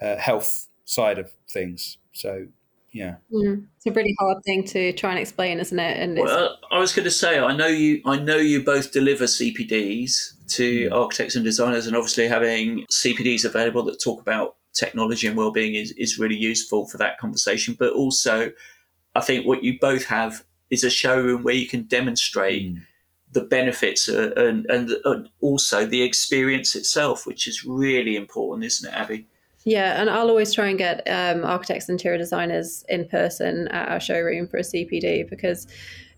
uh, 0.00 0.16
health 0.16 0.68
side 0.84 1.18
of 1.18 1.30
things. 1.48 1.98
So, 2.12 2.46
yeah, 2.92 3.16
mm. 3.32 3.64
it's 3.76 3.86
a 3.86 3.92
really 3.92 4.14
hard 4.18 4.42
thing 4.44 4.64
to 4.64 4.92
try 4.92 5.10
and 5.10 5.18
explain, 5.18 5.58
isn't 5.60 5.78
it? 5.78 5.96
And 5.98 6.18
well, 6.18 6.58
I 6.70 6.78
was 6.78 6.92
going 6.92 7.04
to 7.04 7.10
say, 7.10 7.38
I 7.38 7.56
know 7.56 7.66
you, 7.66 8.02
I 8.04 8.18
know 8.18 8.36
you 8.36 8.62
both 8.62 8.92
deliver 8.92 9.24
CPDs 9.24 10.34
to 10.54 10.88
mm. 10.88 10.92
architects 10.92 11.36
and 11.36 11.44
designers, 11.44 11.86
and 11.86 11.96
obviously 11.96 12.28
having 12.28 12.84
CPDs 12.92 13.44
available 13.44 13.82
that 13.84 14.02
talk 14.02 14.20
about 14.20 14.56
technology 14.74 15.26
and 15.26 15.36
well-being 15.36 15.74
is, 15.74 15.92
is 15.92 16.18
really 16.18 16.36
useful 16.36 16.86
for 16.86 16.98
that 16.98 17.18
conversation. 17.18 17.76
But 17.78 17.94
also, 17.94 18.52
I 19.14 19.20
think 19.20 19.46
what 19.46 19.64
you 19.64 19.78
both 19.80 20.04
have 20.06 20.44
is 20.70 20.84
a 20.84 20.90
showroom 20.90 21.42
where 21.42 21.54
you 21.54 21.68
can 21.68 21.84
demonstrate 21.84 22.74
mm. 22.74 22.82
The 23.32 23.40
benefits 23.40 24.08
uh, 24.08 24.30
and, 24.36 24.66
and, 24.66 24.90
and 25.04 25.28
also 25.40 25.86
the 25.86 26.02
experience 26.02 26.74
itself, 26.76 27.26
which 27.26 27.46
is 27.46 27.64
really 27.64 28.14
important, 28.14 28.64
isn't 28.64 28.88
it, 28.88 28.94
Abby? 28.94 29.26
Yeah, 29.64 30.00
and 30.00 30.10
I'll 30.10 30.28
always 30.28 30.52
try 30.52 30.68
and 30.68 30.78
get 30.78 31.06
um, 31.08 31.44
architects 31.44 31.88
and 31.88 31.98
interior 31.98 32.18
designers 32.18 32.84
in 32.88 33.08
person 33.08 33.68
at 33.68 33.88
our 33.88 34.00
showroom 34.00 34.48
for 34.48 34.58
a 34.58 34.62
CPD 34.62 35.28
because 35.30 35.66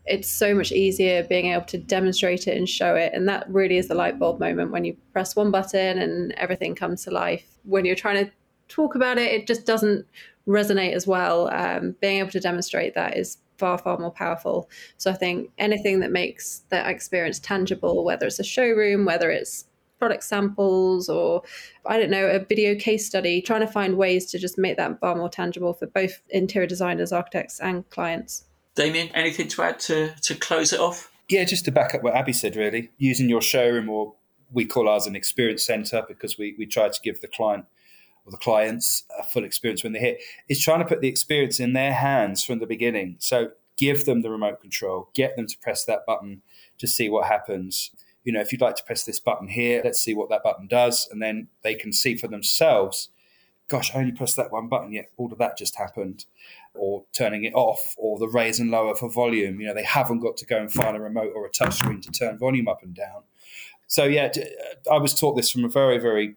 it's 0.07 0.31
so 0.31 0.55
much 0.55 0.73
easier 0.73 1.23
being 1.23 1.53
able 1.53 1.65
to 1.67 1.79
demonstrate 1.79 2.47
it 2.47 2.57
and 2.57 2.69
show 2.69 2.95
it. 2.95 3.13
And 3.15 3.29
that 3.29 3.49
really 3.49 3.79
is 3.79 3.89
the 3.89 3.95
light 3.95 4.19
bulb 4.19 4.41
moment 4.41 4.71
when 4.71 4.85
you 4.85 4.97
press 5.13 5.37
one 5.37 5.51
button 5.51 5.99
and 5.99 6.33
everything 6.33 6.75
comes 6.75 7.05
to 7.05 7.11
life. 7.11 7.59
When 7.65 7.85
you're 7.85 7.97
trying 7.97 8.25
to 8.25 8.33
talk 8.69 8.95
about 8.95 9.19
it, 9.19 9.33
it 9.33 9.47
just 9.47 9.67
doesn't 9.67 10.07
resonate 10.47 10.93
as 10.93 11.07
well. 11.07 11.49
Um, 11.49 11.97
being 12.01 12.19
able 12.19 12.31
to 12.31 12.41
demonstrate 12.41 12.95
that 12.95 13.17
is 13.17 13.39
far 13.65 13.79
far 13.79 13.99
more 13.99 14.11
powerful. 14.11 14.69
So 14.99 15.11
i 15.11 15.15
think 15.15 15.51
anything 15.57 16.01
that 16.01 16.13
makes 16.13 16.65
that 16.69 16.87
experience 16.87 17.39
tangible 17.39 18.05
whether 18.05 18.27
it's 18.27 18.39
a 18.39 18.45
showroom 18.45 19.07
whether 19.07 19.31
it's 19.31 19.65
product 19.99 20.25
samples 20.25 21.09
or 21.09 21.43
i 21.87 21.99
don't 21.99 22.11
know 22.11 22.27
a 22.27 22.39
video 22.39 22.75
case 22.75 23.07
study 23.07 23.41
trying 23.41 23.61
to 23.61 23.67
find 23.67 23.97
ways 23.97 24.27
to 24.27 24.39
just 24.39 24.59
make 24.59 24.77
that 24.77 25.01
far 25.01 25.15
more 25.15 25.31
tangible 25.31 25.73
for 25.73 25.87
both 25.87 26.21
interior 26.29 26.67
designers 26.67 27.13
architects 27.13 27.59
and 27.61 27.89
clients. 27.89 28.45
Damien 28.75 29.09
anything 29.15 29.49
to 29.49 29.63
add 29.63 29.79
to 29.81 30.15
to 30.23 30.35
close 30.35 30.73
it 30.75 30.81
off? 30.81 31.11
Yeah 31.31 31.45
just 31.45 31.65
to 31.65 31.73
back 31.73 31.95
up 31.95 32.03
what 32.03 32.15
abby 32.15 32.35
said 32.35 32.57
really. 32.57 32.91
Using 32.99 33.31
your 33.31 33.41
showroom 33.41 33.89
or 33.89 34.15
we 34.53 34.67
call 34.67 34.89
ours 34.89 35.07
an 35.07 35.17
experience 35.17 35.65
center 35.65 36.05
because 36.07 36.37
we, 36.39 36.55
we 36.59 36.67
try 36.67 36.89
to 36.89 37.01
give 37.03 37.21
the 37.23 37.29
client 37.29 37.65
or 38.25 38.31
the 38.31 38.39
clients 38.39 39.05
a 39.19 39.23
full 39.23 39.45
experience 39.45 39.83
when 39.83 39.93
they're 39.93 40.03
here 40.03 40.17
is 40.49 40.63
trying 40.63 40.81
to 40.81 40.85
put 40.85 41.01
the 41.01 41.09
experience 41.09 41.61
in 41.61 41.73
their 41.73 41.93
hands 41.93 42.45
from 42.45 42.59
the 42.59 42.67
beginning. 42.67 43.17
So 43.19 43.51
give 43.77 44.05
them 44.05 44.23
the 44.23 44.31
remote 44.31 44.61
control, 44.61 45.11
get 45.15 45.37
them 45.37 45.47
to 45.47 45.59
press 45.59 45.85
that 45.85 46.07
button 46.07 46.43
to 46.79 46.87
see 46.87 47.09
what 47.09 47.27
happens. 47.27 47.91
You 48.25 48.33
know, 48.33 48.41
if 48.41 48.53
you'd 48.53 48.61
like 48.61 48.77
to 48.77 48.85
press 48.85 49.05
this 49.05 49.21
button 49.21 49.49
here, 49.49 49.83
let's 49.85 50.03
see 50.03 50.15
what 50.15 50.31
that 50.31 50.43
button 50.43 50.67
does. 50.67 51.09
And 51.11 51.21
then 51.23 51.49
they 51.63 51.75
can 51.75 51.93
see 51.93 52.17
for 52.17 52.29
themselves, 52.29 53.11
gosh, 53.69 53.95
I 53.95 53.99
only 53.99 54.13
pressed 54.13 54.37
that 54.37 54.53
one 54.53 54.69
button, 54.69 54.93
yet 54.93 55.11
all 55.17 55.31
of 55.33 55.39
that 55.39 55.59
just 55.59 55.77
happened. 55.77 56.25
Or 56.77 57.05
turning 57.13 57.45
it 57.45 57.53
off, 57.55 57.95
or 57.97 58.19
the 58.19 58.27
raise 58.27 58.59
and 58.59 58.69
lower 58.69 58.97
for 58.97 59.09
volume. 59.09 59.61
You 59.61 59.69
know, 59.69 59.75
they 59.75 59.85
haven't 59.85 60.19
got 60.19 60.37
to 60.39 60.47
go 60.47 60.59
and 60.59 60.73
find 60.73 60.97
a 60.97 61.01
remote 61.01 61.33
or 61.33 61.47
a 61.47 61.51
touchscreen 61.51 62.03
to 62.03 62.11
turn 62.11 62.37
volume 62.37 62.67
up 62.67 62.83
and 62.83 62.93
down. 62.93 63.23
So, 63.87 64.05
yeah, 64.05 64.33
uh, 64.37 64.93
I 64.93 64.99
was 64.99 65.15
taught 65.15 65.37
this 65.37 65.53
from 65.53 65.65
a 65.65 65.69
very, 65.69 65.99
very 65.99 66.35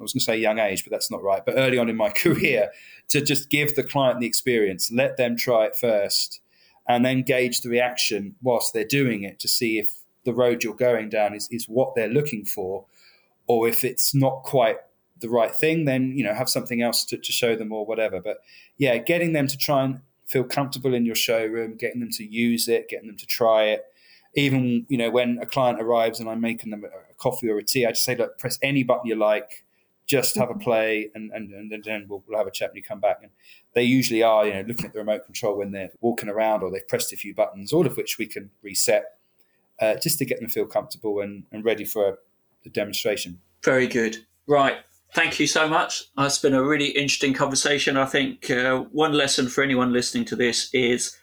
I 0.00 0.02
was 0.02 0.12
going 0.12 0.20
to 0.20 0.24
say 0.24 0.38
young 0.38 0.58
age, 0.58 0.84
but 0.84 0.90
that's 0.90 1.10
not 1.10 1.22
right. 1.22 1.44
But 1.44 1.56
early 1.56 1.78
on 1.78 1.88
in 1.88 1.96
my 1.96 2.08
career, 2.24 2.70
to 3.08 3.20
just 3.20 3.50
give 3.50 3.74
the 3.74 3.84
client 3.84 4.20
the 4.20 4.26
experience, 4.26 4.90
let 4.90 5.16
them 5.16 5.36
try 5.36 5.66
it 5.66 5.76
first, 5.76 6.40
and 6.88 7.04
then 7.04 7.22
gauge 7.22 7.60
the 7.60 7.68
reaction 7.68 8.34
whilst 8.42 8.72
they're 8.72 8.84
doing 8.84 9.22
it 9.22 9.38
to 9.40 9.48
see 9.48 9.78
if 9.78 10.00
the 10.24 10.34
road 10.34 10.64
you're 10.64 10.74
going 10.74 11.08
down 11.08 11.34
is, 11.34 11.48
is 11.50 11.66
what 11.66 11.94
they're 11.94 12.08
looking 12.08 12.44
for, 12.44 12.86
or 13.46 13.68
if 13.68 13.84
it's 13.84 14.14
not 14.14 14.42
quite 14.42 14.76
the 15.20 15.28
right 15.28 15.54
thing, 15.54 15.84
then 15.84 16.12
you 16.16 16.24
know 16.24 16.34
have 16.34 16.48
something 16.48 16.82
else 16.82 17.04
to, 17.04 17.16
to 17.16 17.32
show 17.32 17.54
them 17.54 17.72
or 17.72 17.86
whatever. 17.86 18.20
But 18.20 18.38
yeah, 18.78 18.96
getting 18.98 19.32
them 19.32 19.46
to 19.46 19.56
try 19.56 19.84
and 19.84 20.00
feel 20.26 20.44
comfortable 20.44 20.94
in 20.94 21.04
your 21.04 21.14
showroom, 21.14 21.76
getting 21.76 22.00
them 22.00 22.10
to 22.12 22.24
use 22.24 22.68
it, 22.68 22.88
getting 22.88 23.08
them 23.08 23.16
to 23.18 23.26
try 23.26 23.64
it. 23.64 23.84
Even 24.34 24.86
you 24.88 24.96
know 24.96 25.10
when 25.10 25.38
a 25.42 25.46
client 25.46 25.80
arrives 25.80 26.20
and 26.20 26.28
I'm 26.28 26.40
making 26.40 26.70
them 26.70 26.84
a 26.84 27.14
coffee 27.14 27.48
or 27.48 27.58
a 27.58 27.64
tea, 27.64 27.86
I 27.86 27.90
just 27.90 28.04
say, 28.04 28.16
look, 28.16 28.38
press 28.38 28.58
any 28.62 28.82
button 28.82 29.06
you 29.06 29.16
like 29.16 29.64
just 30.10 30.34
have 30.34 30.50
a 30.50 30.54
play 30.54 31.08
and, 31.14 31.30
and, 31.30 31.52
and 31.52 31.84
then 31.84 32.06
we'll, 32.08 32.24
we'll 32.26 32.36
have 32.36 32.48
a 32.48 32.50
chat 32.50 32.70
when 32.70 32.76
you 32.76 32.82
come 32.82 32.98
back. 32.98 33.18
And 33.22 33.30
they 33.76 33.84
usually 33.84 34.24
are, 34.24 34.44
you 34.44 34.52
know, 34.52 34.64
looking 34.66 34.86
at 34.86 34.92
the 34.92 34.98
remote 34.98 35.24
control 35.24 35.56
when 35.56 35.70
they're 35.70 35.90
walking 36.00 36.28
around 36.28 36.64
or 36.64 36.70
they've 36.70 36.88
pressed 36.88 37.12
a 37.12 37.16
few 37.16 37.32
buttons, 37.32 37.72
all 37.72 37.86
of 37.86 37.96
which 37.96 38.18
we 38.18 38.26
can 38.26 38.50
reset 38.60 39.04
uh, 39.80 39.94
just 40.02 40.18
to 40.18 40.24
get 40.24 40.40
them 40.40 40.48
feel 40.48 40.66
comfortable 40.66 41.20
and, 41.20 41.44
and 41.52 41.64
ready 41.64 41.84
for 41.84 42.18
the 42.64 42.70
demonstration. 42.70 43.38
Very 43.64 43.86
good. 43.86 44.16
Right. 44.48 44.78
Thank 45.14 45.38
you 45.38 45.46
so 45.46 45.68
much. 45.68 46.06
It's 46.18 46.38
been 46.38 46.54
a 46.54 46.62
really 46.62 46.88
interesting 46.88 47.32
conversation. 47.32 47.96
I 47.96 48.06
think 48.06 48.50
uh, 48.50 48.80
one 48.90 49.12
lesson 49.12 49.48
for 49.48 49.62
anyone 49.62 49.92
listening 49.92 50.24
to 50.26 50.36
this 50.36 50.74
is 50.74 51.16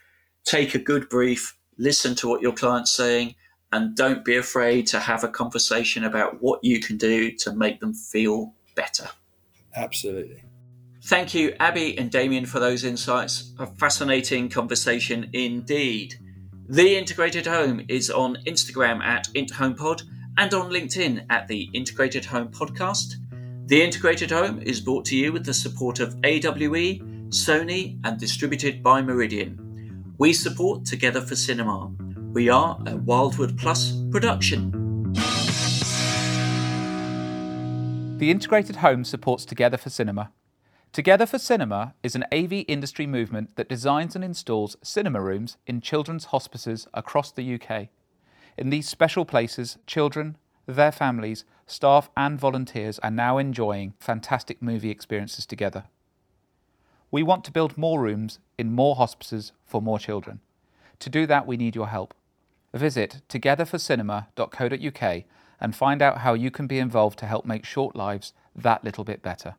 take 0.45 0.75
a 0.75 0.79
good 0.79 1.09
brief, 1.09 1.57
listen 1.77 2.15
to 2.15 2.29
what 2.29 2.41
your 2.41 2.53
client's 2.53 2.91
saying, 2.91 3.35
and 3.73 3.97
don't 3.97 4.23
be 4.23 4.37
afraid 4.37 4.87
to 4.87 4.99
have 4.99 5.25
a 5.25 5.27
conversation 5.27 6.05
about 6.05 6.41
what 6.41 6.63
you 6.63 6.79
can 6.79 6.95
do 6.95 7.31
to 7.31 7.53
make 7.53 7.81
them 7.81 7.93
feel 7.93 8.53
better. 8.77 9.09
Absolutely. 9.75 10.43
Thank 11.03 11.33
you, 11.33 11.53
Abby 11.59 11.97
and 11.97 12.09
Damien, 12.09 12.45
for 12.45 12.59
those 12.59 12.83
insights. 12.83 13.53
A 13.59 13.65
fascinating 13.65 14.49
conversation 14.49 15.29
indeed. 15.33 16.15
The 16.69 16.97
Integrated 16.97 17.45
Home 17.47 17.85
is 17.87 18.09
on 18.09 18.37
Instagram 18.45 19.01
at 19.01 19.27
IntHomePod 19.33 20.03
and 20.37 20.53
on 20.53 20.69
LinkedIn 20.69 21.25
at 21.29 21.47
the 21.47 21.69
Integrated 21.73 22.25
Home 22.25 22.49
Podcast. 22.49 23.15
The 23.67 23.81
Integrated 23.81 24.31
Home 24.31 24.61
is 24.61 24.81
brought 24.81 25.05
to 25.05 25.15
you 25.15 25.31
with 25.31 25.45
the 25.45 25.53
support 25.53 25.99
of 25.99 26.15
AWE, 26.23 26.99
Sony, 27.29 27.99
and 28.03 28.19
distributed 28.19 28.83
by 28.83 29.01
Meridian. 29.01 30.13
We 30.17 30.33
support 30.33 30.85
Together 30.85 31.21
for 31.21 31.35
Cinema. 31.35 31.91
We 32.33 32.49
are 32.49 32.77
a 32.85 32.97
Wildwood 32.97 33.57
Plus 33.57 33.93
production. 34.11 34.76
The 38.17 38.31
Integrated 38.31 38.77
Home 38.77 39.03
supports 39.05 39.45
Together 39.45 39.77
for 39.77 39.91
Cinema. 39.91 40.31
Together 40.91 41.27
for 41.27 41.37
Cinema 41.37 41.93
is 42.01 42.15
an 42.15 42.25
AV 42.33 42.65
industry 42.67 43.05
movement 43.05 43.55
that 43.57 43.69
designs 43.69 44.15
and 44.15 44.23
installs 44.23 44.75
cinema 44.81 45.21
rooms 45.21 45.57
in 45.67 45.81
children's 45.81 46.25
hospices 46.25 46.87
across 46.95 47.31
the 47.31 47.61
UK. 47.61 47.89
In 48.57 48.71
these 48.71 48.89
special 48.89 49.23
places, 49.23 49.77
children, 49.85 50.35
their 50.65 50.91
families, 50.91 51.45
staff, 51.67 52.09
and 52.17 52.39
volunteers 52.39 52.97
are 52.99 53.11
now 53.11 53.37
enjoying 53.37 53.93
fantastic 53.99 54.63
movie 54.63 54.89
experiences 54.89 55.45
together. 55.45 55.83
We 57.11 57.21
want 57.21 57.43
to 57.43 57.51
build 57.51 57.77
more 57.77 58.01
rooms 58.01 58.39
in 58.57 58.73
more 58.73 58.95
hospices 58.95 59.51
for 59.63 59.79
more 59.79 59.99
children. 59.99 60.39
To 61.01 61.11
do 61.11 61.27
that, 61.27 61.45
we 61.45 61.55
need 61.55 61.75
your 61.75 61.89
help. 61.89 62.15
Visit 62.73 63.21
togetherforcinema.co.uk 63.29 65.23
and 65.59 65.75
find 65.75 66.01
out 66.01 66.19
how 66.19 66.33
you 66.33 66.51
can 66.51 66.67
be 66.67 66.79
involved 66.79 67.19
to 67.19 67.25
help 67.25 67.45
make 67.45 67.65
short 67.65 67.95
lives 67.95 68.33
that 68.55 68.83
little 68.83 69.03
bit 69.03 69.21
better. 69.21 69.55